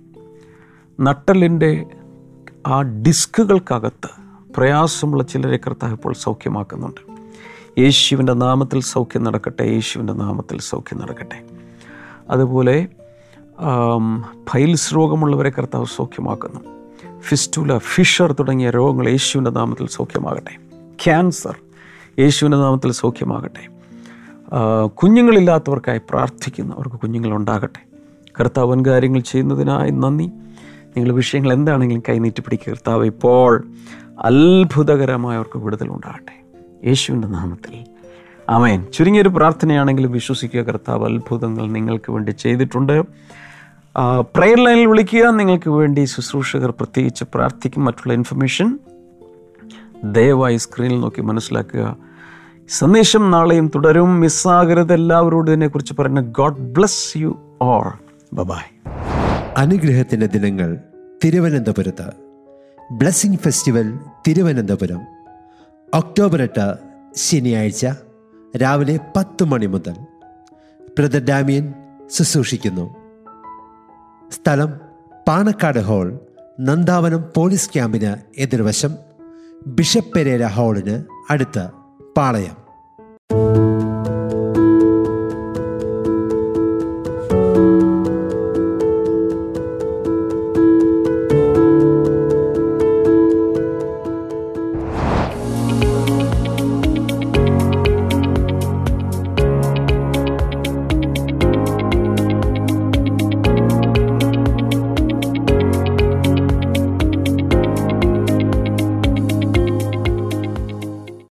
നട്ടലിന്റെ 1.01 1.87
ആ 2.67 2.83
ഡിസ്കുകൾക്കകത്ത് 2.83 4.09
പ്രയാസമുള്ള 4.57 5.23
ചിലരെ 5.23 5.57
കർത്താവ് 5.57 5.93
ഇപ്പോൾ 5.93 6.15
സൗഖ്യമാക്കുന്നുണ്ട്. 6.15 7.21
യേശുവിന്റെ 7.81 8.33
നാമത്തിൽ 8.33 8.81
സൗഖ്യം 8.81 9.25
നടക്കട്ടെ. 9.25 9.63
യേശുവിന്റെ 9.63 10.13
നാമത്തിൽ 10.13 10.59
സൗഖ്യം 10.59 11.01
നടക്കട്ടെ. 11.01 11.45
അതുപോലെ 12.31 12.89
ആം, 13.61 14.21
പൈൽസ് 14.21 14.95
രോഗമുള്ളവരെ 14.95 15.51
കർത്താവ് 15.51 15.85
സൗഖ്യമാക്കുന്നു. 15.85 16.61
ഫിസ്റ്റുല 17.21 17.79
ഫിഷർ 17.79 18.33
തുടങ്ങിയ 18.33 18.71
രോഗങ്ങൾ 18.71 19.09
യേശുവിന്റെ 19.09 19.51
നാമത്തിൽ 19.51 19.87
സൗഖ്യമാകട്ടെ. 19.87 20.57
ക്യാൻസർ 21.05 21.57
യേശുവിന്റെ 22.19 22.59
നാമത്തിൽ 22.59 22.93
സൗഖ്യമാകട്ടെ. 22.93 23.69
കുഞ്ഞുങ്ങളില്ലാത്തവർക്കായി 24.87 26.01
പ്രാർത്ഥിക്കുന്നു. 26.11 26.77
അവർക്ക് 26.77 26.97
കുഞ്ഞുങ്ങളുണ്ടാകട്ടെ. 26.97 27.87
കർത്താവ് 28.41 28.71
വൻ 28.71 28.87
കാര്യങ്ങൾ 28.87 29.21
ചെയ്യുന്നതിനായി 29.21 29.91
നന്ദി. 29.91 30.31
നിങ്ങൾ 30.97 31.13
വിഷയങ്ങൾ 31.13 31.53
എന്താണെങ്കിലും 31.53 32.03
കൈനീട്ടി 32.09 32.41
പിടിക്കുക. 32.41 32.73
കർത്താവ് 32.73 33.07
ഇപ്പോൾ 33.07 33.65
അത്ഭുതകരമായ 34.21 35.37
അവർക്ക് 35.37 35.59
വിടുതലുണ്ടാകട്ടെ. 35.59 36.43
യേശുവിന്റെ 36.87 37.29
നാമത്തിൽ. 37.29 37.85
അമേൻ 38.49 38.87
ചുരുങ്ങിയൊരു 38.93 39.29
പ്രാർത്ഥനയാണെങ്കിലും 39.29 40.13
വിശ്വസിക്കുക. 40.13 40.61
കർത്താവ് 40.61 41.05
അത്ഭുതങ്ങൾ 41.07 41.71
നിങ്ങൾക്ക് 41.71 42.13
വേണ്ടി 42.13 42.31
ചെയ്തിട്ടുണ്ട്. 42.31 43.03
പ്രയർ 44.21 44.65
ലൈനിൽ 44.65 44.87
വിളിക്കുക. 44.87 45.31
നിങ്ങൾക്ക് 45.31 45.71
വേണ്ടി 45.71 46.05
ശുശ്രൂഷകർ 46.05 46.71
പ്രത്യേകിച്ച് 46.71 47.25
പ്രാർത്ഥിക്കും. 47.35 47.85
മറ്റുള്ള 47.85 48.13
ഇൻഫർമേഷൻ 48.13 48.79
ദയവായി 50.05 50.57
സ്ക്രീനിൽ 50.57 51.01
നോക്കി 51.01 51.21
മനസ്സിലാക്കുക. 51.21 51.97
സന്ദേശം 52.69 53.31
നാളെയും 53.31 53.71
തുടരും. 53.75 54.21
മിസ്സാകരുത് 54.21 54.95
എല്ലാവരോടും 54.95 55.53
ഇതിനെക്കുറിച്ച് 55.53 55.95
പറയുന്ന. 55.99 56.21
ഗോഡ് 56.21 56.59
ബ്ലസ് 56.59 57.19
യു 57.19 57.57
ഓർ 57.63 57.99
ബബായ് 58.33 58.89
അനുഗ്രഹത്തിന്റെ 59.57 60.27
ദിനങ്ങൾ 60.27 60.79
തിരുവനന്തപുരത്ത്. 61.25 62.11
Blessing 62.93 63.39
festival 63.39 63.99
Thiruvananthapuram. 64.29 65.01
ഒക്ടോബർ 65.95 66.43
എട്ട് 66.43 66.75
ശനിയാഴ്ച 67.17 67.87
രാവിലെ 68.57 69.01
പത്ത് 69.17 69.45
മണി 69.45 69.67
മുതൽ. 69.67 69.95
ബ്രദർ 70.99 71.25
ഡാമിയൻ 71.25 71.75
ശുശ്രൂഷിക്കുന്നു. 72.11 73.00
സ്ഥലം 74.31 74.71
പാണക്കാട് 75.29 75.79
ഹോൾ 75.79 76.09
നന്ദാവനം 76.61 77.23
പോലീസ് 77.37 77.71
ക്യാമ്പിന് 77.71 78.13
എതിർവശം 78.39 78.93
ബിഷപ്പ് 79.67 80.13
പെരേര 80.15 80.45
ഹോളിന് 80.47 80.97
അടുത്ത് 81.31 81.65
പാളയം. 82.17 82.57